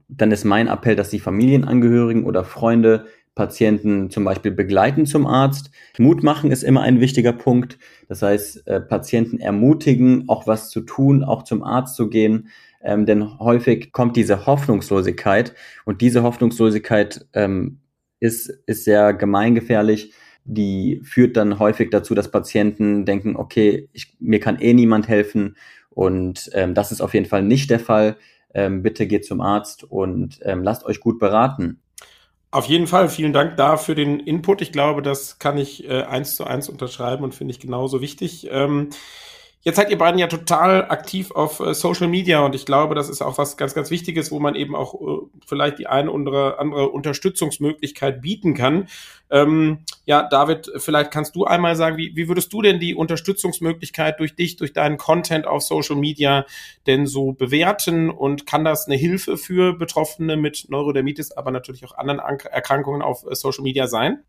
dann 0.09 0.31
ist 0.31 0.44
mein 0.44 0.68
Appell, 0.68 0.96
dass 0.96 1.11
die 1.11 1.18
Familienangehörigen 1.18 2.25
oder 2.25 2.44
Freunde 2.44 3.07
Patienten 3.37 4.11
zum 4.11 4.25
Beispiel 4.25 4.51
begleiten 4.51 5.05
zum 5.05 5.27
Arzt. 5.27 5.70
Mut 5.99 6.22
machen 6.22 6.51
ist 6.51 6.64
immer 6.64 6.81
ein 6.81 7.01
wichtiger 7.01 7.35
Punkt. 7.35 7.79
Das 8.09 8.22
heißt, 8.22 8.66
äh, 8.66 8.81
Patienten 8.81 9.38
ermutigen, 9.38 10.25
auch 10.29 10.46
was 10.46 10.70
zu 10.70 10.81
tun, 10.81 11.22
auch 11.22 11.42
zum 11.42 11.62
Arzt 11.62 11.96
zu 11.96 12.09
gehen. 12.09 12.49
Ähm, 12.83 13.05
denn 13.05 13.38
häufig 13.38 13.92
kommt 13.92 14.16
diese 14.16 14.46
Hoffnungslosigkeit 14.46 15.55
und 15.85 16.01
diese 16.01 16.22
Hoffnungslosigkeit 16.22 17.27
ähm, 17.35 17.81
ist, 18.20 18.49
ist 18.66 18.85
sehr 18.85 19.12
gemeingefährlich. 19.12 20.14
Die 20.44 21.03
führt 21.05 21.37
dann 21.37 21.59
häufig 21.59 21.90
dazu, 21.90 22.14
dass 22.14 22.31
Patienten 22.31 23.05
denken, 23.05 23.37
okay, 23.37 23.90
ich, 23.92 24.16
mir 24.18 24.40
kann 24.40 24.59
eh 24.59 24.72
niemand 24.72 25.09
helfen. 25.09 25.57
Und 25.96 26.50
ähm, 26.52 26.74
das 26.74 26.92
ist 26.92 27.00
auf 27.00 27.14
jeden 27.14 27.24
Fall 27.24 27.42
nicht 27.42 27.70
der 27.70 27.80
Fall 27.80 28.18
ähm, 28.52 28.82
bitte 28.82 29.06
geht 29.06 29.24
zum 29.24 29.40
Arzt 29.40 29.82
und 29.82 30.40
ähm, 30.42 30.62
lasst 30.62 30.85
euch 30.85 31.00
gut 31.00 31.18
beraten. 31.18 31.80
Auf 32.50 32.66
jeden 32.66 32.87
Fall, 32.87 33.09
vielen 33.09 33.32
Dank 33.32 33.56
da 33.56 33.78
für 33.78 33.94
den 33.94 34.20
Input. 34.20 34.61
Ich 34.61 34.72
glaube, 34.72 35.00
das 35.00 35.38
kann 35.38 35.56
ich 35.56 35.88
äh, 35.88 36.02
eins 36.02 36.37
zu 36.37 36.44
eins 36.44 36.68
unterschreiben 36.68 37.24
und 37.24 37.35
finde 37.35 37.52
ich 37.52 37.61
genauso 37.61 38.02
wichtig. 38.02 38.46
Ähm, 38.50 38.90
Jetzt 39.66 39.78
seid 39.78 39.90
ihr 39.90 39.98
beiden 39.98 40.20
ja 40.20 40.28
total 40.28 40.85
aktiv 40.90 41.32
auf 41.32 41.59
äh, 41.59 41.74
Social 41.74 42.06
Media 42.06 42.38
und 42.38 42.54
ich 42.54 42.66
glaube, 42.66 42.94
das 42.94 43.09
ist 43.09 43.20
auch 43.20 43.37
was 43.37 43.56
ganz, 43.56 43.74
ganz 43.74 43.90
Wichtiges, 43.90 44.30
wo 44.30 44.38
man 44.38 44.54
eben 44.54 44.76
auch 44.76 44.94
äh, 44.94 45.26
vielleicht 45.44 45.80
die 45.80 45.88
eine 45.88 46.12
oder 46.12 46.61
andere 46.61 46.90
Unterstützungsmöglichkeit 46.90 48.22
bieten 48.22 48.54
kann. 48.54 48.87
Ähm, 49.31 49.79
ja, 50.05 50.29
David, 50.29 50.71
vielleicht 50.77 51.11
kannst 51.11 51.35
du 51.35 51.45
einmal 51.45 51.75
sagen, 51.75 51.97
wie, 51.97 52.12
wie 52.15 52.29
würdest 52.29 52.53
du 52.53 52.62
denn 52.62 52.79
die 52.79 52.95
Unterstützungsmöglichkeit 52.95 54.21
durch 54.21 54.37
dich, 54.37 54.57
durch 54.57 54.73
deinen 54.73 54.99
Content 54.99 55.47
auf 55.47 55.62
Social 55.62 55.97
Media 55.97 56.47
denn 56.87 57.07
so 57.07 57.33
bewerten 57.33 58.09
und 58.11 58.47
kann 58.47 58.65
das 58.65 58.87
eine 58.87 58.97
Hilfe 58.97 59.37
für 59.37 59.73
Betroffene 59.73 60.37
mit 60.37 60.67
Neurodermitis, 60.69 61.33
aber 61.33 61.51
natürlich 61.51 61.85
auch 61.85 61.97
anderen 61.99 62.21
Erkrankungen 62.21 63.03
auf 63.03 63.25
äh, 63.29 63.35
Social 63.35 63.65
Media 63.65 63.89
sein? 63.89 64.21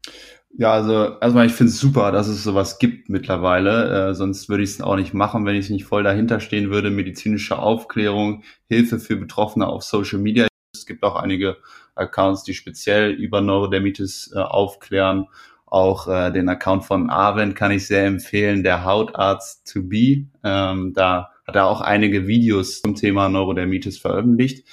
Ja, 0.58 0.74
also 0.74 1.20
erstmal, 1.20 1.46
ich 1.46 1.54
finde 1.54 1.72
es 1.72 1.80
super, 1.80 2.12
dass 2.12 2.28
es 2.28 2.44
sowas 2.44 2.80
gibt 2.80 3.10
mittlerweile. 3.10 4.10
Äh, 4.10 4.16
sonst 4.16 4.50
würde 4.50 4.64
ich 4.64 4.72
es 4.72 4.82
auch 4.82 4.96
nicht 4.96 5.14
machen, 5.14 5.46
wenn 5.46 5.56
ich 5.56 5.70
nicht 5.70 5.86
voll 5.86 6.04
dahinter 6.04 6.40
stehen 6.40 6.72
würde. 6.72 6.90
Medizinische 6.90 7.60
Aufklärung, 7.60 8.44
Hilfe 8.68 9.00
für 9.00 9.18
Betroffene 9.18 9.68
auf 9.68 9.84
Social 9.84 10.18
Media. 10.18 10.48
Es 10.74 10.88
gibt 10.88 11.04
auch 11.04 11.16
einige 11.16 11.58
Accounts, 11.98 12.44
die 12.44 12.54
speziell 12.54 13.12
über 13.12 13.42
Neurodermitis 13.42 14.32
äh, 14.36 14.40
aufklären. 14.40 15.28
Auch 15.66 16.08
äh, 16.08 16.32
den 16.32 16.48
Account 16.48 16.86
von 16.86 17.10
Arwen 17.10 17.54
kann 17.54 17.72
ich 17.72 17.88
sehr 17.88 18.06
empfehlen, 18.06 18.64
der 18.64 18.86
Hautarzt 18.86 19.72
to 19.72 19.84
be. 19.84 20.28
Ähm, 20.44 20.94
da 20.94 21.32
hat 21.46 21.56
er 21.56 21.68
auch 21.68 21.82
einige 21.82 22.28
Videos 22.28 22.82
zum 22.82 22.96
Thema 22.96 23.30
Neurodermitis 23.30 23.98
veröffentlicht, 23.98 24.66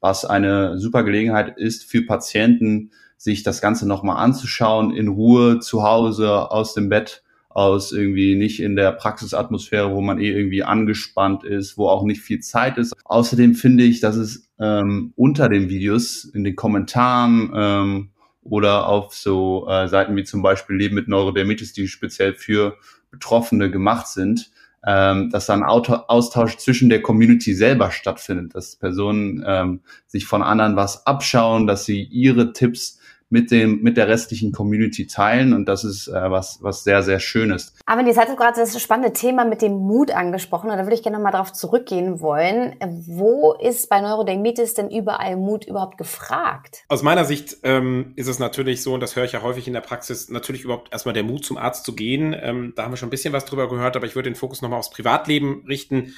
was 0.00 0.24
eine 0.24 0.78
super 0.78 1.04
Gelegenheit 1.04 1.56
ist 1.56 1.84
für 1.84 2.02
Patienten, 2.02 2.90
sich 3.16 3.42
das 3.42 3.60
Ganze 3.60 3.86
nochmal 3.86 4.16
anzuschauen, 4.16 4.94
in 4.94 5.08
Ruhe 5.08 5.60
zu 5.60 5.82
Hause 5.82 6.50
aus 6.50 6.74
dem 6.74 6.88
Bett 6.88 7.22
aus 7.50 7.90
irgendwie 7.90 8.36
nicht 8.36 8.60
in 8.60 8.76
der 8.76 8.92
Praxisatmosphäre, 8.92 9.92
wo 9.92 10.00
man 10.00 10.20
eh 10.20 10.30
irgendwie 10.30 10.62
angespannt 10.62 11.42
ist, 11.42 11.76
wo 11.76 11.88
auch 11.88 12.04
nicht 12.04 12.22
viel 12.22 12.40
Zeit 12.40 12.78
ist. 12.78 12.94
Außerdem 13.04 13.54
finde 13.54 13.84
ich, 13.84 14.00
dass 14.00 14.16
es 14.16 14.48
ähm, 14.60 15.12
unter 15.16 15.48
den 15.48 15.68
Videos, 15.68 16.24
in 16.24 16.44
den 16.44 16.54
Kommentaren 16.54 17.50
ähm, 17.54 18.10
oder 18.42 18.86
auf 18.86 19.14
so 19.14 19.66
äh, 19.68 19.88
Seiten 19.88 20.14
wie 20.16 20.24
zum 20.24 20.42
Beispiel 20.42 20.76
Leben 20.76 20.94
mit 20.94 21.08
Neurodermitis, 21.08 21.72
die 21.72 21.88
speziell 21.88 22.34
für 22.34 22.76
Betroffene 23.10 23.68
gemacht 23.68 24.06
sind, 24.06 24.50
ähm, 24.86 25.28
dass 25.30 25.46
da 25.46 25.54
ein 25.54 25.64
Auto 25.64 25.94
Austausch 25.94 26.56
zwischen 26.56 26.88
der 26.88 27.02
Community 27.02 27.52
selber 27.52 27.90
stattfindet, 27.90 28.54
dass 28.54 28.76
Personen 28.76 29.44
ähm, 29.44 29.80
sich 30.06 30.24
von 30.24 30.42
anderen 30.42 30.76
was 30.76 31.06
abschauen, 31.06 31.66
dass 31.66 31.84
sie 31.84 32.02
ihre 32.02 32.52
Tipps 32.52 32.99
mit 33.30 33.50
dem 33.52 33.80
mit 33.80 33.96
der 33.96 34.08
restlichen 34.08 34.52
Community 34.52 35.06
teilen 35.06 35.54
und 35.54 35.66
das 35.66 35.84
ist 35.84 36.08
äh, 36.08 36.30
was 36.30 36.58
was 36.62 36.84
sehr 36.84 37.02
sehr 37.02 37.20
schönes. 37.20 37.74
Aber 37.86 38.04
jetzt 38.04 38.18
hattet 38.18 38.36
gerade 38.36 38.60
das 38.60 38.80
spannende 38.82 39.12
Thema 39.12 39.44
mit 39.44 39.62
dem 39.62 39.72
Mut 39.72 40.10
angesprochen 40.10 40.68
und 40.68 40.76
da 40.76 40.82
würde 40.84 40.94
ich 40.94 41.02
gerne 41.02 41.16
nochmal 41.16 41.32
darauf 41.32 41.52
zurückgehen 41.52 42.20
wollen. 42.20 42.74
Wo 43.06 43.54
ist 43.54 43.88
bei 43.88 44.00
Neurodermitis 44.00 44.74
denn 44.74 44.90
überall 44.90 45.36
Mut 45.36 45.64
überhaupt 45.64 45.96
gefragt? 45.96 46.84
Aus 46.88 47.02
meiner 47.02 47.24
Sicht 47.24 47.58
ähm, 47.62 48.12
ist 48.16 48.26
es 48.26 48.40
natürlich 48.40 48.82
so 48.82 48.94
und 48.94 49.00
das 49.00 49.14
höre 49.14 49.24
ich 49.24 49.32
ja 49.32 49.42
häufig 49.42 49.66
in 49.68 49.74
der 49.74 49.80
Praxis 49.80 50.28
natürlich 50.28 50.64
überhaupt 50.64 50.92
erstmal 50.92 51.14
der 51.14 51.22
Mut 51.22 51.44
zum 51.44 51.56
Arzt 51.56 51.84
zu 51.84 51.94
gehen. 51.94 52.34
Ähm, 52.38 52.72
da 52.74 52.84
haben 52.84 52.92
wir 52.92 52.96
schon 52.96 53.08
ein 53.08 53.10
bisschen 53.10 53.32
was 53.32 53.44
drüber 53.44 53.68
gehört, 53.68 53.96
aber 53.96 54.06
ich 54.06 54.16
würde 54.16 54.28
den 54.28 54.36
Fokus 54.36 54.60
nochmal 54.60 54.80
aufs 54.80 54.90
Privatleben 54.90 55.64
richten 55.68 56.14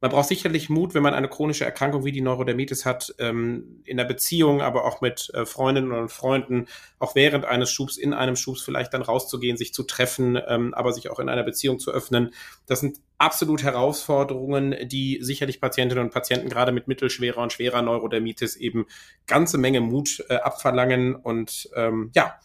man 0.00 0.10
braucht 0.10 0.28
sicherlich 0.28 0.68
Mut, 0.68 0.94
wenn 0.94 1.02
man 1.02 1.14
eine 1.14 1.28
chronische 1.28 1.64
Erkrankung 1.64 2.04
wie 2.04 2.12
die 2.12 2.20
Neurodermitis 2.20 2.84
hat, 2.84 3.14
ähm, 3.18 3.80
in 3.84 3.96
der 3.96 4.04
Beziehung, 4.04 4.60
aber 4.60 4.84
auch 4.84 5.00
mit 5.00 5.30
äh, 5.34 5.46
Freundinnen 5.46 5.92
und 5.92 6.10
Freunden, 6.10 6.66
auch 6.98 7.14
während 7.14 7.44
eines 7.44 7.70
Schubs, 7.70 7.96
in 7.96 8.12
einem 8.12 8.36
Schubs 8.36 8.62
vielleicht 8.62 8.92
dann 8.92 9.02
rauszugehen, 9.02 9.56
sich 9.56 9.72
zu 9.72 9.84
treffen, 9.84 10.38
ähm, 10.48 10.74
aber 10.74 10.92
sich 10.92 11.10
auch 11.10 11.18
in 11.18 11.28
einer 11.28 11.42
Beziehung 11.42 11.78
zu 11.78 11.90
öffnen. 11.90 12.34
Das 12.66 12.80
sind 12.80 12.98
absolut 13.18 13.62
Herausforderungen, 13.62 14.74
die 14.88 15.18
sicherlich 15.22 15.60
Patientinnen 15.60 16.04
und 16.04 16.12
Patienten 16.12 16.50
gerade 16.50 16.72
mit 16.72 16.88
mittelschwerer 16.88 17.38
und 17.38 17.52
schwerer 17.52 17.80
Neurodermitis 17.80 18.56
eben 18.56 18.86
ganze 19.26 19.56
Menge 19.56 19.80
Mut 19.80 20.24
äh, 20.28 20.36
abverlangen. 20.36 21.14
Und 21.14 21.70
ähm, 21.74 22.10
ja, 22.14 22.38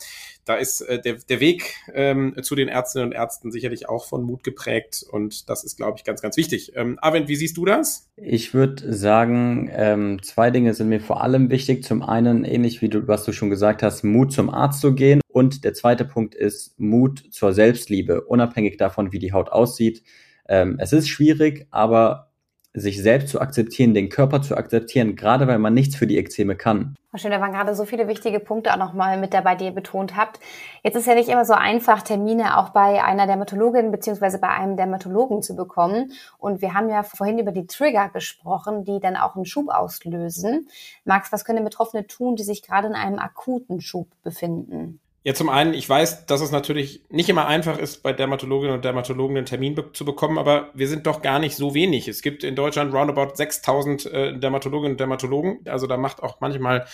da 0.45 0.55
ist 0.55 0.81
äh, 0.81 0.99
der, 0.99 1.15
der 1.29 1.39
Weg 1.39 1.75
ähm, 1.93 2.35
zu 2.41 2.55
den 2.55 2.67
Ärztinnen 2.67 3.09
und 3.09 3.13
Ärzten 3.13 3.51
sicherlich 3.51 3.87
auch 3.89 4.05
von 4.05 4.23
Mut 4.23 4.43
geprägt 4.43 5.05
und 5.09 5.49
das 5.49 5.63
ist, 5.63 5.77
glaube 5.77 5.97
ich, 5.97 6.03
ganz, 6.03 6.21
ganz 6.21 6.37
wichtig. 6.37 6.73
Ähm, 6.75 6.97
Arvind, 7.01 7.27
wie 7.27 7.35
siehst 7.35 7.57
du 7.57 7.65
das? 7.65 8.09
Ich 8.15 8.53
würde 8.53 8.93
sagen, 8.93 9.69
ähm, 9.73 10.21
zwei 10.23 10.51
Dinge 10.51 10.73
sind 10.73 10.89
mir 10.89 10.99
vor 10.99 11.23
allem 11.23 11.49
wichtig. 11.49 11.83
Zum 11.83 12.01
einen, 12.01 12.43
ähnlich 12.43 12.81
wie 12.81 12.89
du, 12.89 13.07
was 13.07 13.23
du 13.23 13.33
schon 13.33 13.49
gesagt 13.49 13.83
hast, 13.83 14.03
Mut 14.03 14.31
zum 14.31 14.49
Arzt 14.49 14.81
zu 14.81 14.93
gehen 14.93 15.21
und 15.27 15.63
der 15.63 15.73
zweite 15.73 16.05
Punkt 16.05 16.35
ist 16.35 16.79
Mut 16.79 17.23
zur 17.31 17.53
Selbstliebe, 17.53 18.21
unabhängig 18.21 18.77
davon, 18.77 19.11
wie 19.11 19.19
die 19.19 19.33
Haut 19.33 19.49
aussieht. 19.49 20.03
Ähm, 20.47 20.77
es 20.79 20.91
ist 20.91 21.07
schwierig, 21.07 21.67
aber 21.71 22.30
sich 22.73 23.01
selbst 23.01 23.29
zu 23.29 23.41
akzeptieren, 23.41 23.93
den 23.93 24.09
Körper 24.09 24.41
zu 24.41 24.55
akzeptieren, 24.55 25.15
gerade 25.15 25.47
weil 25.47 25.59
man 25.59 25.73
nichts 25.73 25.95
für 25.95 26.07
die 26.07 26.17
Ekzeme 26.17 26.55
kann. 26.55 26.95
Schön, 27.15 27.31
da 27.31 27.41
waren 27.41 27.51
gerade 27.51 27.75
so 27.75 27.83
viele 27.83 28.07
wichtige 28.07 28.39
Punkte 28.39 28.71
auch 28.71 28.77
nochmal 28.77 29.19
mit 29.19 29.33
dabei, 29.33 29.55
die 29.55 29.65
ihr 29.65 29.71
betont 29.71 30.15
habt. 30.15 30.39
Jetzt 30.81 30.95
ist 30.95 31.07
ja 31.07 31.13
nicht 31.13 31.27
immer 31.27 31.43
so 31.43 31.51
einfach, 31.51 32.01
Termine 32.01 32.57
auch 32.57 32.69
bei 32.69 33.03
einer 33.03 33.27
Dermatologin 33.27 33.91
beziehungsweise 33.91 34.39
bei 34.39 34.47
einem 34.47 34.77
Dermatologen 34.77 35.41
zu 35.41 35.57
bekommen. 35.57 36.13
Und 36.37 36.61
wir 36.61 36.73
haben 36.73 36.89
ja 36.89 37.03
vorhin 37.03 37.39
über 37.39 37.51
die 37.51 37.67
Trigger 37.67 38.07
gesprochen, 38.07 38.85
die 38.85 39.01
dann 39.01 39.17
auch 39.17 39.35
einen 39.35 39.45
Schub 39.45 39.67
auslösen. 39.67 40.69
Max, 41.03 41.33
was 41.33 41.43
können 41.43 41.65
Betroffene 41.65 42.07
tun, 42.07 42.37
die 42.37 42.43
sich 42.43 42.61
gerade 42.61 42.87
in 42.87 42.95
einem 42.95 43.19
akuten 43.19 43.81
Schub 43.81 44.07
befinden? 44.23 45.01
Ja, 45.23 45.35
zum 45.35 45.49
einen, 45.49 45.75
ich 45.75 45.87
weiß, 45.87 46.25
dass 46.25 46.41
es 46.41 46.49
natürlich 46.49 47.03
nicht 47.09 47.29
immer 47.29 47.45
einfach 47.45 47.77
ist, 47.77 48.01
bei 48.01 48.11
Dermatologinnen 48.11 48.73
und 48.73 48.83
Dermatologen 48.83 49.37
einen 49.37 49.45
Termin 49.45 49.75
be 49.75 49.91
zu 49.93 50.03
bekommen, 50.03 50.39
aber 50.39 50.71
wir 50.73 50.87
sind 50.87 51.05
doch 51.05 51.21
gar 51.21 51.37
nicht 51.37 51.55
so 51.55 51.75
wenig. 51.75 52.07
Es 52.07 52.23
gibt 52.23 52.43
in 52.43 52.55
Deutschland 52.55 52.91
roundabout 52.91 53.35
6000 53.35 54.05
äh, 54.07 54.39
Dermatologinnen 54.39 54.93
und 54.93 54.99
Dermatologen. 54.99 55.59
Also 55.65 55.85
da 55.85 55.97
macht 55.97 56.23
auch 56.23 56.39
manchmal 56.41 56.87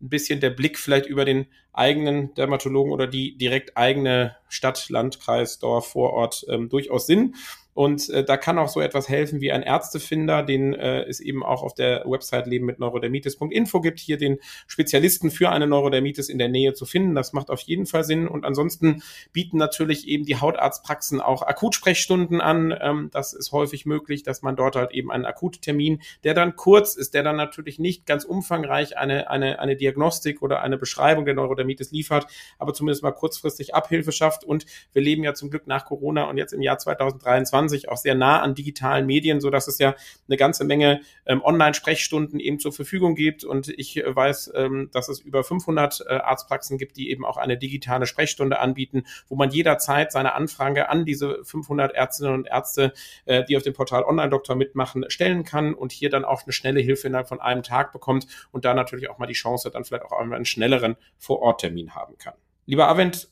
ein 0.00 0.08
bisschen 0.08 0.40
der 0.40 0.50
Blick 0.50 0.76
vielleicht 0.76 1.06
über 1.06 1.24
den 1.24 1.46
eigenen 1.72 2.34
Dermatologen 2.34 2.92
oder 2.92 3.06
die 3.06 3.38
direkt 3.38 3.76
eigene 3.76 4.36
Stadt, 4.48 4.88
Landkreis, 4.88 5.60
Dorf, 5.60 5.92
Vorort 5.92 6.44
ähm, 6.48 6.68
durchaus 6.68 7.06
Sinn. 7.06 7.36
Und 7.78 8.10
äh, 8.10 8.24
da 8.24 8.36
kann 8.36 8.58
auch 8.58 8.68
so 8.68 8.80
etwas 8.80 9.08
helfen 9.08 9.40
wie 9.40 9.52
ein 9.52 9.62
Ärztefinder, 9.62 10.42
den 10.42 10.74
äh, 10.74 11.04
es 11.04 11.20
eben 11.20 11.44
auch 11.44 11.62
auf 11.62 11.74
der 11.74 12.02
Website 12.06 12.48
leben 12.48 12.66
mit 12.66 12.80
neurodermitis.info 12.80 13.80
gibt, 13.80 14.00
hier 14.00 14.18
den 14.18 14.38
Spezialisten 14.66 15.30
für 15.30 15.50
eine 15.50 15.68
Neurodermitis 15.68 16.28
in 16.28 16.38
der 16.38 16.48
Nähe 16.48 16.74
zu 16.74 16.86
finden. 16.86 17.14
Das 17.14 17.32
macht 17.32 17.50
auf 17.50 17.60
jeden 17.60 17.86
Fall 17.86 18.02
Sinn. 18.02 18.26
Und 18.26 18.44
ansonsten 18.44 19.04
bieten 19.32 19.58
natürlich 19.58 20.08
eben 20.08 20.24
die 20.24 20.40
Hautarztpraxen 20.40 21.20
auch 21.20 21.42
Akutsprechstunden 21.42 22.40
an. 22.40 22.76
Ähm, 22.80 23.10
das 23.12 23.32
ist 23.32 23.52
häufig 23.52 23.86
möglich, 23.86 24.24
dass 24.24 24.42
man 24.42 24.56
dort 24.56 24.74
halt 24.74 24.90
eben 24.90 25.12
einen 25.12 25.24
Akuttermin, 25.24 26.02
der 26.24 26.34
dann 26.34 26.56
kurz 26.56 26.96
ist, 26.96 27.14
der 27.14 27.22
dann 27.22 27.36
natürlich 27.36 27.78
nicht 27.78 28.06
ganz 28.06 28.24
umfangreich 28.24 28.98
eine, 28.98 29.30
eine, 29.30 29.60
eine 29.60 29.76
Diagnostik 29.76 30.42
oder 30.42 30.62
eine 30.62 30.78
Beschreibung 30.78 31.26
der 31.26 31.34
Neurodermitis 31.34 31.92
liefert, 31.92 32.26
aber 32.58 32.74
zumindest 32.74 33.04
mal 33.04 33.12
kurzfristig 33.12 33.76
Abhilfe 33.76 34.10
schafft. 34.10 34.42
Und 34.42 34.66
wir 34.92 35.02
leben 35.02 35.22
ja 35.22 35.32
zum 35.32 35.48
Glück 35.48 35.68
nach 35.68 35.84
Corona 35.84 36.24
und 36.24 36.38
jetzt 36.38 36.52
im 36.52 36.60
Jahr 36.60 36.78
2023 36.78 37.67
2020 37.68 37.88
auch 37.88 37.96
sehr 37.96 38.14
nah 38.14 38.40
an 38.40 38.54
digitalen 38.54 39.06
Medien, 39.06 39.40
so 39.40 39.50
dass 39.50 39.68
es 39.68 39.78
ja 39.78 39.94
eine 40.26 40.36
ganze 40.36 40.64
Menge 40.64 41.00
ähm, 41.26 41.42
Online-Sprechstunden 41.42 42.40
eben 42.40 42.58
zur 42.58 42.72
Verfügung 42.72 43.14
gibt. 43.14 43.44
Und 43.44 43.68
ich 43.68 43.96
äh, 43.96 44.14
weiß, 44.14 44.52
ähm, 44.54 44.90
dass 44.92 45.08
es 45.08 45.20
über 45.20 45.44
500 45.44 46.04
äh, 46.06 46.14
Arztpraxen 46.14 46.78
gibt, 46.78 46.96
die 46.96 47.10
eben 47.10 47.24
auch 47.24 47.36
eine 47.36 47.56
digitale 47.56 48.06
Sprechstunde 48.06 48.58
anbieten, 48.58 49.04
wo 49.28 49.36
man 49.36 49.50
jederzeit 49.50 50.12
seine 50.12 50.34
Anfrage 50.34 50.88
an 50.88 51.04
diese 51.04 51.44
500 51.44 51.94
Ärztinnen 51.94 52.34
und 52.34 52.46
Ärzte, 52.46 52.92
äh, 53.26 53.44
die 53.44 53.56
auf 53.56 53.62
dem 53.62 53.74
Portal 53.74 54.04
Online-Doktor 54.04 54.56
mitmachen, 54.56 55.04
stellen 55.08 55.44
kann 55.44 55.74
und 55.74 55.92
hier 55.92 56.10
dann 56.10 56.24
auch 56.24 56.44
eine 56.44 56.52
schnelle 56.52 56.80
Hilfe 56.80 57.08
innerhalb 57.08 57.28
von 57.28 57.40
einem 57.40 57.62
Tag 57.62 57.92
bekommt 57.92 58.26
und 58.52 58.64
da 58.64 58.74
natürlich 58.74 59.10
auch 59.10 59.18
mal 59.18 59.26
die 59.26 59.34
Chance 59.34 59.70
dann 59.70 59.84
vielleicht 59.84 60.04
auch 60.04 60.18
einen 60.18 60.44
schnelleren 60.44 60.96
Vor-Ort-Termin 61.18 61.94
haben 61.94 62.16
kann. 62.18 62.34
Lieber 62.66 62.88
Avent, 62.88 63.28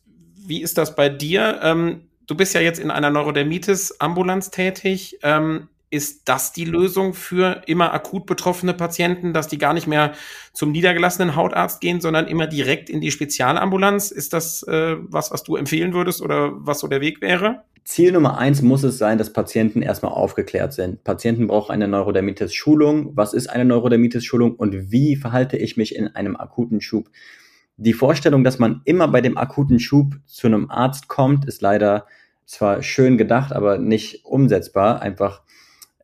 wie 0.46 0.62
ist 0.62 0.78
das 0.78 0.94
bei 0.94 1.08
dir? 1.08 1.60
Ähm, 1.62 2.08
du 2.26 2.34
bist 2.34 2.54
ja 2.54 2.60
jetzt 2.60 2.78
in 2.78 2.90
einer 2.90 3.10
Neurodermitis-Ambulanz 3.10 4.50
tätig. 4.50 5.18
Ähm, 5.22 5.68
ist 5.88 6.28
das 6.28 6.52
die 6.52 6.64
Lösung 6.64 7.14
für 7.14 7.62
immer 7.66 7.94
akut 7.94 8.26
betroffene 8.26 8.74
Patienten, 8.74 9.32
dass 9.32 9.46
die 9.46 9.58
gar 9.58 9.72
nicht 9.72 9.86
mehr 9.86 10.12
zum 10.52 10.72
niedergelassenen 10.72 11.36
Hautarzt 11.36 11.80
gehen, 11.80 12.00
sondern 12.00 12.26
immer 12.26 12.48
direkt 12.48 12.90
in 12.90 13.00
die 13.00 13.12
Spezialambulanz? 13.12 14.10
Ist 14.10 14.32
das 14.32 14.64
äh, 14.64 14.96
was, 15.00 15.30
was 15.30 15.44
du 15.44 15.56
empfehlen 15.56 15.94
würdest 15.94 16.20
oder 16.22 16.52
was 16.54 16.80
so 16.80 16.88
der 16.88 17.00
Weg 17.00 17.20
wäre? 17.20 17.62
Ziel 17.84 18.10
Nummer 18.10 18.36
eins 18.36 18.62
muss 18.62 18.82
es 18.82 18.98
sein, 18.98 19.16
dass 19.16 19.32
Patienten 19.32 19.80
erstmal 19.80 20.10
aufgeklärt 20.10 20.72
sind. 20.72 21.04
Patienten 21.04 21.46
brauchen 21.46 21.70
eine 21.70 21.86
Neurodermitis-Schulung. 21.86 23.12
Was 23.14 23.32
ist 23.32 23.46
eine 23.46 23.64
Neurodermitis-Schulung 23.64 24.56
und 24.56 24.90
wie 24.90 25.14
verhalte 25.14 25.56
ich 25.56 25.76
mich 25.76 25.94
in 25.94 26.08
einem 26.08 26.36
akuten 26.36 26.80
Schub? 26.80 27.08
Die 27.78 27.92
Vorstellung, 27.92 28.42
dass 28.42 28.58
man 28.58 28.80
immer 28.84 29.08
bei 29.08 29.20
dem 29.20 29.36
akuten 29.36 29.78
Schub 29.78 30.14
zu 30.24 30.46
einem 30.46 30.70
Arzt 30.70 31.08
kommt, 31.08 31.44
ist 31.44 31.60
leider 31.60 32.06
zwar 32.46 32.82
schön 32.82 33.18
gedacht, 33.18 33.52
aber 33.52 33.78
nicht 33.78 34.24
umsetzbar, 34.24 35.02
einfach, 35.02 35.42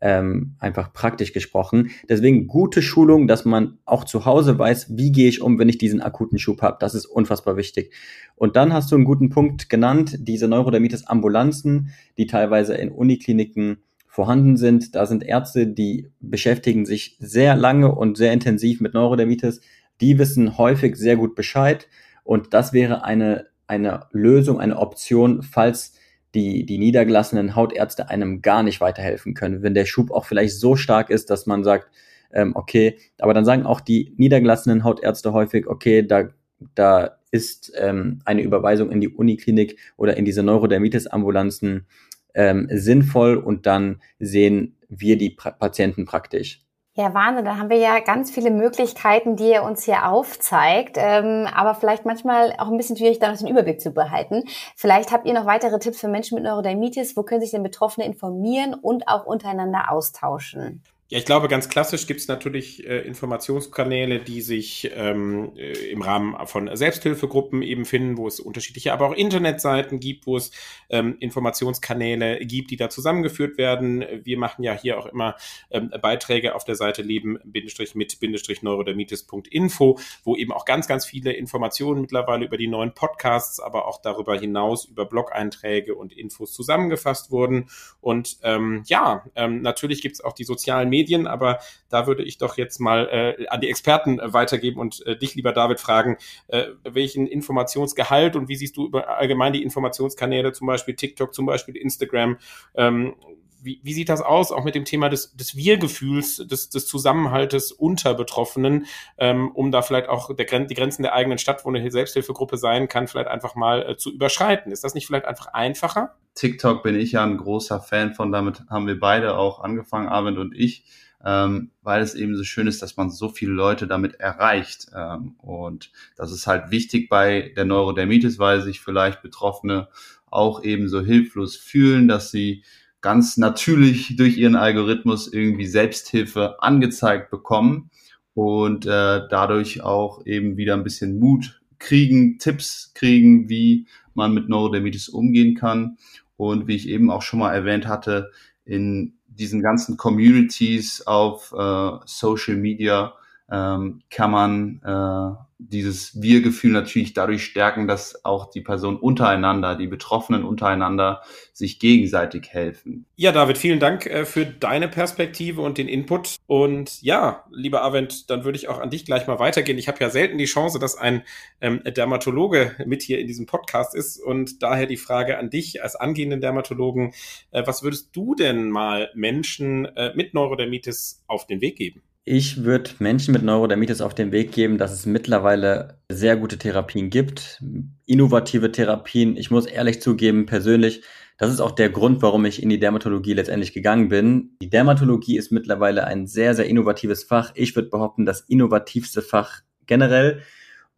ähm, 0.02 0.56
einfach 0.58 0.92
praktisch 0.92 1.32
gesprochen. 1.32 1.90
Deswegen 2.08 2.46
gute 2.46 2.82
Schulung, 2.82 3.26
dass 3.26 3.44
man 3.46 3.78
auch 3.86 4.04
zu 4.04 4.26
Hause 4.26 4.58
weiß, 4.58 4.96
wie 4.98 5.12
gehe 5.12 5.28
ich 5.28 5.40
um, 5.40 5.58
wenn 5.58 5.68
ich 5.68 5.78
diesen 5.78 6.02
akuten 6.02 6.38
Schub 6.38 6.60
habe. 6.60 6.76
Das 6.80 6.94
ist 6.94 7.06
unfassbar 7.06 7.56
wichtig. 7.56 7.92
Und 8.34 8.56
dann 8.56 8.72
hast 8.74 8.90
du 8.90 8.96
einen 8.96 9.04
guten 9.04 9.30
Punkt 9.30 9.70
genannt, 9.70 10.16
diese 10.18 10.48
Neurodermitis-Ambulanzen, 10.48 11.90
die 12.18 12.26
teilweise 12.26 12.74
in 12.74 12.90
Unikliniken 12.90 13.78
vorhanden 14.12 14.58
sind. 14.58 14.94
Da 14.94 15.06
sind 15.06 15.22
Ärzte, 15.22 15.66
die 15.66 16.10
beschäftigen 16.20 16.84
sich 16.84 17.16
sehr 17.18 17.56
lange 17.56 17.94
und 17.94 18.18
sehr 18.18 18.34
intensiv 18.34 18.82
mit 18.82 18.92
Neurodermitis 18.92 19.62
die 20.00 20.18
wissen 20.18 20.58
häufig 20.58 20.96
sehr 20.96 21.16
gut 21.16 21.34
Bescheid 21.34 21.88
und 22.24 22.54
das 22.54 22.72
wäre 22.72 23.04
eine, 23.04 23.46
eine 23.66 24.06
Lösung, 24.12 24.60
eine 24.60 24.78
Option, 24.78 25.42
falls 25.42 25.94
die, 26.34 26.64
die 26.64 26.78
niedergelassenen 26.78 27.54
Hautärzte 27.54 28.08
einem 28.08 28.42
gar 28.42 28.62
nicht 28.62 28.80
weiterhelfen 28.80 29.34
können. 29.34 29.62
Wenn 29.62 29.74
der 29.74 29.84
Schub 29.84 30.10
auch 30.10 30.24
vielleicht 30.24 30.58
so 30.58 30.76
stark 30.76 31.10
ist, 31.10 31.30
dass 31.30 31.46
man 31.46 31.62
sagt, 31.62 31.90
ähm, 32.32 32.52
okay, 32.54 32.98
aber 33.18 33.34
dann 33.34 33.44
sagen 33.44 33.66
auch 33.66 33.80
die 33.80 34.14
niedergelassenen 34.16 34.84
Hautärzte 34.84 35.32
häufig, 35.32 35.66
okay, 35.66 36.06
da, 36.06 36.30
da 36.74 37.18
ist 37.30 37.72
ähm, 37.76 38.20
eine 38.24 38.42
Überweisung 38.42 38.90
in 38.90 39.00
die 39.00 39.08
Uniklinik 39.08 39.78
oder 39.96 40.16
in 40.16 40.24
diese 40.24 40.42
Neurodermitis-Ambulanzen 40.42 41.86
ähm, 42.34 42.68
sinnvoll 42.70 43.36
und 43.36 43.66
dann 43.66 44.00
sehen 44.18 44.76
wir 44.88 45.18
die 45.18 45.30
pra 45.30 45.50
Patienten 45.50 46.04
praktisch. 46.04 46.60
Ja, 46.94 47.14
Wahnsinn. 47.14 47.46
Da 47.46 47.56
haben 47.56 47.70
wir 47.70 47.78
ja 47.78 48.00
ganz 48.00 48.30
viele 48.30 48.50
Möglichkeiten, 48.50 49.34
die 49.34 49.50
er 49.50 49.64
uns 49.64 49.84
hier 49.84 50.06
aufzeigt. 50.06 50.96
Ähm, 50.98 51.48
aber 51.50 51.74
vielleicht 51.74 52.04
manchmal 52.04 52.54
auch 52.58 52.68
ein 52.68 52.76
bisschen 52.76 52.98
schwierig, 52.98 53.18
da 53.18 53.30
noch 53.30 53.38
den 53.38 53.48
Überblick 53.48 53.80
zu 53.80 53.92
behalten. 53.92 54.44
Vielleicht 54.76 55.10
habt 55.10 55.26
ihr 55.26 55.32
noch 55.32 55.46
weitere 55.46 55.78
Tipps 55.78 56.00
für 56.00 56.08
Menschen 56.08 56.34
mit 56.34 56.44
Neurodermitis. 56.44 57.16
Wo 57.16 57.22
können 57.22 57.40
sich 57.40 57.50
denn 57.50 57.62
Betroffene 57.62 58.04
informieren 58.04 58.74
und 58.74 59.08
auch 59.08 59.24
untereinander 59.24 59.90
austauschen? 59.90 60.82
Ja, 61.12 61.18
ich 61.18 61.26
glaube, 61.26 61.48
ganz 61.48 61.68
klassisch 61.68 62.06
gibt 62.06 62.20
es 62.20 62.28
natürlich 62.28 62.88
äh, 62.88 63.00
Informationskanäle, 63.00 64.20
die 64.20 64.40
sich 64.40 64.90
ähm, 64.94 65.52
äh, 65.56 65.90
im 65.90 66.00
Rahmen 66.00 66.34
von 66.46 66.74
Selbsthilfegruppen 66.74 67.60
eben 67.60 67.84
finden, 67.84 68.16
wo 68.16 68.26
es 68.26 68.40
unterschiedliche, 68.40 68.94
aber 68.94 69.08
auch 69.08 69.12
Internetseiten 69.12 70.00
gibt, 70.00 70.26
wo 70.26 70.38
es 70.38 70.52
ähm, 70.88 71.18
Informationskanäle 71.20 72.38
gibt, 72.46 72.70
die 72.70 72.76
da 72.76 72.88
zusammengeführt 72.88 73.58
werden. 73.58 74.02
Wir 74.24 74.38
machen 74.38 74.62
ja 74.62 74.72
hier 74.72 74.98
auch 74.98 75.04
immer 75.04 75.36
ähm, 75.70 75.92
Beiträge 76.00 76.54
auf 76.54 76.64
der 76.64 76.76
Seite 76.76 77.02
leben-mit-neurodermitis.info, 77.02 79.98
wo 80.24 80.36
eben 80.36 80.52
auch 80.52 80.64
ganz, 80.64 80.88
ganz 80.88 81.04
viele 81.04 81.34
Informationen 81.34 82.00
mittlerweile 82.00 82.46
über 82.46 82.56
die 82.56 82.68
neuen 82.68 82.94
Podcasts, 82.94 83.60
aber 83.60 83.86
auch 83.86 84.00
darüber 84.00 84.40
hinaus 84.40 84.86
über 84.86 85.04
Blog-Einträge 85.04 85.94
und 85.94 86.14
Infos 86.14 86.54
zusammengefasst 86.54 87.30
wurden. 87.30 87.68
Und 88.00 88.38
ähm, 88.44 88.82
ja, 88.86 89.26
ähm, 89.34 89.60
natürlich 89.60 90.00
gibt 90.00 90.14
es 90.14 90.24
auch 90.24 90.32
die 90.32 90.44
sozialen 90.44 90.88
Medien, 90.88 91.01
Medien, 91.02 91.26
aber 91.26 91.58
da 91.88 92.06
würde 92.06 92.22
ich 92.22 92.38
doch 92.38 92.56
jetzt 92.56 92.78
mal 92.78 93.08
äh, 93.10 93.46
an 93.48 93.60
die 93.60 93.68
Experten 93.68 94.18
äh, 94.18 94.32
weitergeben 94.32 94.80
und 94.80 95.04
äh, 95.06 95.16
dich, 95.16 95.34
lieber 95.34 95.52
David, 95.52 95.80
fragen, 95.80 96.16
äh, 96.48 96.66
welchen 96.84 97.26
Informationsgehalt 97.26 98.36
und 98.36 98.48
wie 98.48 98.56
siehst 98.56 98.76
du 98.76 98.90
allgemein 98.92 99.52
die 99.52 99.62
Informationskanäle, 99.62 100.52
zum 100.52 100.66
Beispiel 100.66 100.94
TikTok, 100.94 101.34
zum 101.34 101.46
Beispiel 101.46 101.76
Instagram, 101.76 102.38
ähm, 102.76 103.14
wie, 103.62 103.80
wie 103.82 103.92
sieht 103.92 104.08
das 104.08 104.20
aus, 104.20 104.52
auch 104.52 104.64
mit 104.64 104.74
dem 104.74 104.84
Thema 104.84 105.08
des, 105.08 105.34
des 105.36 105.56
Wir-Gefühls, 105.56 106.46
des, 106.46 106.70
des 106.70 106.86
Zusammenhaltes 106.86 107.72
unter 107.72 108.14
Betroffenen, 108.14 108.86
ähm, 109.18 109.50
um 109.52 109.70
da 109.70 109.82
vielleicht 109.82 110.08
auch 110.08 110.34
der, 110.34 110.46
die 110.60 110.74
Grenzen 110.74 111.02
der 111.02 111.14
eigenen 111.14 111.38
Stadt, 111.38 111.64
wo 111.64 111.68
eine 111.68 111.90
Selbsthilfegruppe 111.90 112.56
sein 112.56 112.88
kann, 112.88 113.08
vielleicht 113.08 113.28
einfach 113.28 113.54
mal 113.54 113.90
äh, 113.90 113.96
zu 113.96 114.12
überschreiten? 114.12 114.72
Ist 114.72 114.84
das 114.84 114.94
nicht 114.94 115.06
vielleicht 115.06 115.26
einfach 115.26 115.48
einfacher? 115.48 116.16
TikTok 116.34 116.82
bin 116.82 116.96
ich 116.96 117.12
ja 117.12 117.24
ein 117.24 117.36
großer 117.36 117.80
Fan 117.80 118.14
von, 118.14 118.32
damit 118.32 118.62
haben 118.68 118.86
wir 118.86 118.98
beide 118.98 119.36
auch 119.36 119.60
angefangen, 119.60 120.08
Arvind 120.08 120.38
und 120.38 120.54
ich, 120.54 120.84
ähm, 121.24 121.70
weil 121.82 122.02
es 122.02 122.14
eben 122.14 122.36
so 122.36 122.42
schön 122.42 122.66
ist, 122.66 122.82
dass 122.82 122.96
man 122.96 123.10
so 123.10 123.28
viele 123.28 123.52
Leute 123.52 123.86
damit 123.86 124.14
erreicht. 124.18 124.88
Ähm, 124.94 125.36
und 125.38 125.92
das 126.16 126.32
ist 126.32 126.46
halt 126.46 126.70
wichtig 126.70 127.08
bei 127.08 127.52
der 127.56 127.64
Neurodermitis, 127.64 128.38
weil 128.38 128.60
sich 128.62 128.80
vielleicht 128.80 129.22
Betroffene 129.22 129.88
auch 130.30 130.64
eben 130.64 130.88
so 130.88 131.02
hilflos 131.02 131.56
fühlen, 131.56 132.08
dass 132.08 132.30
sie 132.30 132.64
ganz 133.02 133.36
natürlich 133.36 134.16
durch 134.16 134.38
ihren 134.38 134.56
Algorithmus 134.56 135.30
irgendwie 135.30 135.66
Selbsthilfe 135.66 136.62
angezeigt 136.62 137.30
bekommen 137.30 137.90
und 138.34 138.86
äh, 138.86 139.20
dadurch 139.28 139.82
auch 139.82 140.24
eben 140.24 140.56
wieder 140.56 140.74
ein 140.74 140.84
bisschen 140.84 141.18
Mut 141.18 141.60
kriegen, 141.78 142.38
Tipps 142.38 142.92
kriegen, 142.94 143.48
wie 143.48 143.86
man 144.14 144.32
mit 144.32 144.48
Neurodermitis 144.48 145.08
umgehen 145.08 145.54
kann. 145.54 145.98
Und 146.36 146.66
wie 146.66 146.74
ich 146.74 146.88
eben 146.88 147.10
auch 147.10 147.22
schon 147.22 147.38
mal 147.38 147.52
erwähnt 147.52 147.86
hatte, 147.86 148.30
in 148.64 149.14
diesen 149.26 149.62
ganzen 149.62 149.96
Communities 149.96 151.06
auf 151.06 151.52
äh, 151.56 151.90
Social 152.04 152.56
Media 152.56 153.14
ähm, 153.52 154.00
kann 154.10 154.30
man 154.30 154.80
äh, 154.82 155.42
dieses 155.58 156.20
Wir-Gefühl 156.20 156.72
natürlich 156.72 157.12
dadurch 157.12 157.44
stärken, 157.44 157.86
dass 157.86 158.24
auch 158.24 158.50
die 158.50 158.62
Personen 158.62 158.96
untereinander, 158.96 159.76
die 159.76 159.86
Betroffenen 159.86 160.42
untereinander 160.42 161.22
sich 161.52 161.78
gegenseitig 161.78 162.48
helfen. 162.48 163.04
Ja, 163.14 163.30
David, 163.30 163.58
vielen 163.58 163.78
Dank 163.78 164.06
äh, 164.06 164.24
für 164.24 164.46
deine 164.46 164.88
Perspektive 164.88 165.60
und 165.60 165.76
den 165.76 165.86
Input. 165.86 166.36
Und 166.46 167.02
ja, 167.02 167.44
lieber 167.50 167.84
Avent, 167.84 168.30
dann 168.30 168.44
würde 168.44 168.56
ich 168.56 168.68
auch 168.68 168.80
an 168.80 168.90
dich 168.90 169.04
gleich 169.04 169.26
mal 169.26 169.38
weitergehen. 169.38 169.78
Ich 169.78 169.86
habe 169.86 169.98
ja 170.00 170.08
selten 170.08 170.38
die 170.38 170.46
Chance, 170.46 170.78
dass 170.78 170.96
ein 170.96 171.22
ähm, 171.60 171.82
Dermatologe 171.84 172.74
mit 172.86 173.02
hier 173.02 173.20
in 173.20 173.26
diesem 173.26 173.46
Podcast 173.46 173.94
ist. 173.94 174.18
Und 174.18 174.62
daher 174.62 174.86
die 174.86 174.96
Frage 174.96 175.38
an 175.38 175.50
dich 175.50 175.82
als 175.82 175.94
angehenden 175.94 176.40
Dermatologen, 176.40 177.12
äh, 177.50 177.66
was 177.66 177.82
würdest 177.82 178.16
du 178.16 178.34
denn 178.34 178.70
mal 178.70 179.10
Menschen 179.14 179.84
äh, 179.96 180.12
mit 180.14 180.32
Neurodermitis 180.32 181.22
auf 181.26 181.46
den 181.46 181.60
Weg 181.60 181.76
geben? 181.76 182.02
Ich 182.24 182.62
würde 182.62 182.90
Menschen 183.00 183.32
mit 183.32 183.42
Neurodermitis 183.42 184.00
auf 184.00 184.14
den 184.14 184.30
Weg 184.30 184.52
geben, 184.52 184.78
dass 184.78 184.92
es 184.92 185.06
mittlerweile 185.06 185.98
sehr 186.08 186.36
gute 186.36 186.56
Therapien 186.56 187.10
gibt, 187.10 187.60
innovative 188.06 188.70
Therapien. 188.70 189.36
Ich 189.36 189.50
muss 189.50 189.66
ehrlich 189.66 190.00
zugeben, 190.00 190.46
persönlich, 190.46 191.02
das 191.36 191.52
ist 191.52 191.58
auch 191.58 191.72
der 191.72 191.90
Grund, 191.90 192.22
warum 192.22 192.44
ich 192.44 192.62
in 192.62 192.68
die 192.68 192.78
Dermatologie 192.78 193.32
letztendlich 193.32 193.72
gegangen 193.72 194.08
bin. 194.08 194.56
Die 194.62 194.70
Dermatologie 194.70 195.36
ist 195.36 195.50
mittlerweile 195.50 196.04
ein 196.04 196.28
sehr, 196.28 196.54
sehr 196.54 196.66
innovatives 196.66 197.24
Fach. 197.24 197.50
Ich 197.56 197.74
würde 197.74 197.88
behaupten, 197.88 198.24
das 198.24 198.42
innovativste 198.42 199.20
Fach 199.20 199.62
generell. 199.86 200.42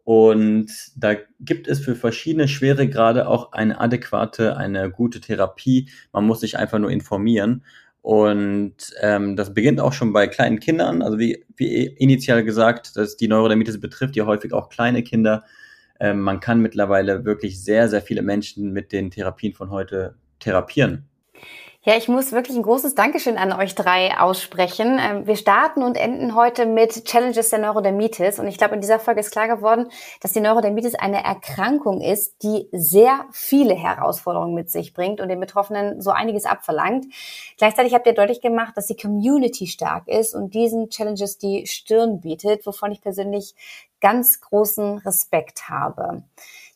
Und 0.03 0.69
da 0.95 1.15
gibt 1.39 1.67
es 1.67 1.79
für 1.79 1.95
verschiedene 1.95 2.47
Schweregrade 2.47 3.27
auch 3.27 3.51
eine 3.53 3.81
adäquate, 3.81 4.55
eine 4.55 4.91
gute 4.91 5.19
Therapie. 5.21 5.89
Man 6.13 6.27
muss 6.27 6.41
sich 6.41 6.59
einfach 6.59 6.77
nur 6.77 6.91
informieren. 6.91 7.63
Und 8.05 8.93
ähm, 9.01 9.35
das 9.35 9.55
beginnt 9.55 9.81
auch 9.81 9.91
schon 9.91 10.13
bei 10.13 10.27
kleinen 10.27 10.59
Kindern. 10.59 11.01
Also 11.01 11.17
wie, 11.17 11.43
wie 11.55 11.85
initial 11.85 12.43
gesagt, 12.43 12.95
dass 12.97 13.17
die 13.17 13.27
Neurodermitis 13.27 13.79
betrifft 13.79 14.15
ja 14.15 14.27
häufig 14.27 14.53
auch 14.53 14.69
kleine 14.69 15.01
Kinder. 15.01 15.43
Ähm, 15.99 16.19
man 16.19 16.39
kann 16.39 16.61
mittlerweile 16.61 17.25
wirklich 17.25 17.63
sehr, 17.63 17.89
sehr 17.89 18.03
viele 18.03 18.21
Menschen 18.21 18.71
mit 18.71 18.91
den 18.91 19.09
Therapien 19.09 19.53
von 19.53 19.71
heute 19.71 20.13
therapieren. 20.37 21.07
Ja, 21.87 21.95
ich 21.95 22.07
muss 22.07 22.31
wirklich 22.31 22.57
ein 22.57 22.63
großes 22.63 22.95
Dankeschön 22.95 23.37
an 23.37 23.53
euch 23.53 23.75
drei 23.75 24.17
aussprechen. 24.17 24.99
Ähm, 24.99 25.27
wir 25.27 25.35
starten 25.35 25.83
und 25.83 25.97
enden 25.97 26.33
heute 26.33 26.65
mit 26.65 27.05
Challenges 27.05 27.51
der 27.51 27.59
Neurodermitis. 27.59 28.39
Und 28.39 28.47
ich 28.47 28.57
glaube, 28.57 28.73
in 28.73 28.81
dieser 28.81 28.97
Folge 28.97 29.19
ist 29.19 29.29
klar 29.29 29.47
geworden, 29.47 29.89
dass 30.19 30.31
die 30.31 30.39
Neurodermitis 30.39 30.95
eine 30.95 31.23
Erkrankung 31.23 32.01
ist, 32.01 32.41
die 32.41 32.67
sehr 32.71 33.25
viele 33.31 33.75
Herausforderungen 33.75 34.55
mit 34.55 34.71
sich 34.71 34.93
bringt 34.93 35.21
und 35.21 35.29
den 35.29 35.39
Betroffenen 35.39 36.01
so 36.01 36.09
einiges 36.09 36.45
abverlangt. 36.45 37.05
Gleichzeitig 37.59 37.93
habt 37.93 38.07
ihr 38.07 38.13
deutlich 38.13 38.41
gemacht, 38.41 38.75
dass 38.75 38.87
die 38.87 38.97
Community 38.97 39.67
stark 39.67 40.07
ist 40.07 40.33
und 40.33 40.55
diesen 40.55 40.89
Challenges 40.89 41.37
die 41.37 41.67
Stirn 41.67 42.19
bietet, 42.19 42.65
wovon 42.65 42.93
ich 42.93 43.01
persönlich 43.01 43.53
ganz 44.01 44.41
großen 44.41 44.97
Respekt 44.97 45.69
habe. 45.69 46.23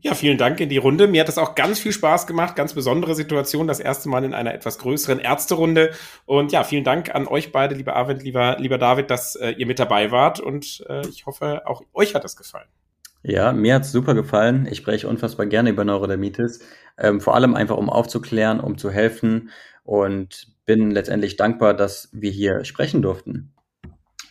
Ja, 0.00 0.14
vielen 0.14 0.38
Dank 0.38 0.60
in 0.60 0.68
die 0.68 0.76
Runde. 0.76 1.08
Mir 1.08 1.20
hat 1.22 1.28
es 1.28 1.38
auch 1.38 1.56
ganz 1.56 1.80
viel 1.80 1.92
Spaß 1.92 2.28
gemacht. 2.28 2.54
Ganz 2.54 2.72
besondere 2.72 3.16
Situation. 3.16 3.66
Das 3.66 3.80
erste 3.80 4.08
Mal 4.08 4.22
in 4.22 4.32
einer 4.32 4.54
etwas 4.54 4.78
größeren 4.78 5.18
Ärzterunde. 5.18 5.90
Und 6.24 6.52
ja, 6.52 6.62
vielen 6.62 6.84
Dank 6.84 7.12
an 7.14 7.26
euch 7.26 7.50
beide, 7.50 7.74
lieber 7.74 7.96
Arvind, 7.96 8.22
lieber, 8.22 8.56
lieber 8.60 8.78
David, 8.78 9.10
dass 9.10 9.34
äh, 9.34 9.50
ihr 9.50 9.66
mit 9.66 9.80
dabei 9.80 10.12
wart. 10.12 10.38
Und 10.38 10.84
äh, 10.88 11.04
ich 11.08 11.26
hoffe, 11.26 11.62
auch 11.66 11.82
euch 11.94 12.14
hat 12.14 12.24
es 12.24 12.36
gefallen. 12.36 12.68
Ja, 13.24 13.52
mir 13.52 13.74
hat's 13.74 13.92
super 13.92 14.14
gefallen. 14.14 14.66
Ich 14.70 14.78
spreche 14.78 15.08
unfassbar 15.08 15.46
gerne 15.46 15.70
über 15.70 15.84
Neurodermitis. 15.84 16.60
Ähm, 16.96 17.20
vor 17.20 17.34
allem 17.34 17.54
einfach, 17.54 17.76
um 17.76 17.90
aufzuklären, 17.90 18.60
um 18.60 18.78
zu 18.78 18.90
helfen. 18.90 19.50
Und 19.84 20.48
bin 20.66 20.90
letztendlich 20.90 21.36
dankbar, 21.36 21.74
dass 21.74 22.08
wir 22.12 22.30
hier 22.30 22.64
sprechen 22.64 23.02
durften. 23.02 23.52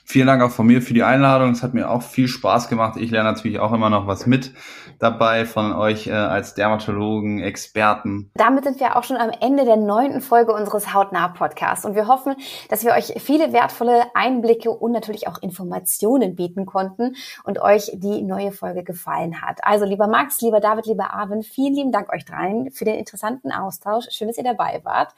Vielen 0.09 0.27
Dank 0.27 0.41
auch 0.41 0.51
von 0.51 0.65
mir 0.65 0.81
für 0.81 0.93
die 0.93 1.03
Einladung. 1.03 1.51
Es 1.51 1.63
hat 1.63 1.73
mir 1.73 1.91
auch 1.91 2.01
viel 2.01 2.29
Spaß 2.29 2.69
gemacht. 2.69 2.95
Ich 2.95 3.11
lerne 3.11 3.29
natürlich 3.29 3.59
auch 3.59 3.73
immer 3.73 3.89
noch 3.89 4.07
was 4.07 4.25
mit 4.25 4.53
dabei 4.99 5.43
von 5.43 5.73
euch 5.73 6.07
äh, 6.07 6.11
als 6.11 6.53
Dermatologen, 6.53 7.41
Experten. 7.41 8.31
Damit 8.35 8.63
sind 8.63 8.79
wir 8.79 8.95
auch 8.95 9.03
schon 9.03 9.17
am 9.17 9.31
Ende 9.41 9.65
der 9.65 9.75
neunten 9.75 10.21
Folge 10.21 10.53
unseres 10.53 10.93
Hautnah-Podcasts 10.93 11.83
und 11.83 11.93
wir 11.93 12.07
hoffen, 12.07 12.35
dass 12.69 12.85
wir 12.85 12.93
euch 12.93 13.15
viele 13.21 13.51
wertvolle 13.51 14.03
Einblicke 14.13 14.71
und 14.71 14.93
natürlich 14.93 15.27
auch 15.27 15.41
Informationen 15.41 16.37
bieten 16.37 16.65
konnten 16.65 17.17
und 17.43 17.59
euch 17.59 17.91
die 17.93 18.21
neue 18.21 18.53
Folge 18.53 18.85
gefallen 18.85 19.41
hat. 19.41 19.59
Also 19.63 19.83
lieber 19.83 20.07
Max, 20.07 20.39
lieber 20.39 20.61
David, 20.61 20.85
lieber 20.85 21.13
Arvin, 21.13 21.43
vielen 21.43 21.75
lieben 21.75 21.91
Dank 21.91 22.13
euch 22.13 22.23
dreien 22.23 22.71
für 22.71 22.85
den 22.85 22.95
interessanten 22.95 23.51
Austausch. 23.51 24.05
Schön, 24.11 24.29
dass 24.29 24.37
ihr 24.37 24.45
dabei 24.45 24.79
wart. 24.85 25.13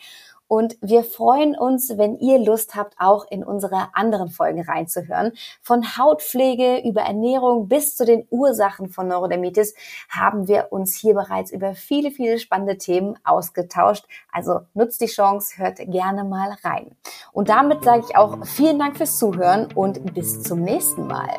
Und 0.50 0.78
wir 0.82 1.04
freuen 1.04 1.56
uns, 1.56 1.98
wenn 1.98 2.18
ihr 2.18 2.40
Lust 2.40 2.74
habt, 2.76 2.96
auch 2.98 3.26
in 3.30 3.44
unsere 3.44 3.90
anderen 3.94 4.30
Folgen 4.30 4.64
reinzuhören. 4.64 5.34
Von 5.62 5.96
Hautpflege 5.96 6.82
über 6.84 7.02
Ernährung 7.02 7.68
bis 7.68 7.96
zu 7.96 8.04
den 8.04 8.26
Ursachen 8.32 8.90
von 8.90 9.08
Neurodermitis 9.08 9.76
haben 10.10 10.48
wir 10.48 10.72
uns 10.72 10.96
hier 10.96 11.14
bereits 11.14 11.52
über 11.52 11.76
viele, 11.76 12.10
viele 12.10 12.40
spannende 12.40 12.80
Themen 12.80 13.16
ausgetauscht. 13.24 14.06
Also 14.32 14.62
nutzt 14.74 15.02
die 15.02 15.06
Chance, 15.06 15.60
hört 15.60 15.78
gerne 15.78 16.24
mal 16.24 16.58
rein. 16.64 16.96
Und 17.32 17.50
damit 17.50 17.84
sage 17.84 18.06
ich 18.10 18.18
auch 18.18 18.44
vielen 18.44 18.80
Dank 18.80 18.98
fürs 18.98 19.20
Zuhören 19.20 19.72
und 19.76 20.16
bis 20.16 20.42
zum 20.42 20.64
nächsten 20.64 21.06
Mal. 21.06 21.30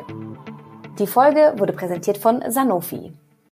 Die 0.99 1.07
Folge 1.07 1.55
wurde 1.57 1.73
präsentiert 1.73 2.17
von 2.17 2.41
Sanofi. 2.49 3.11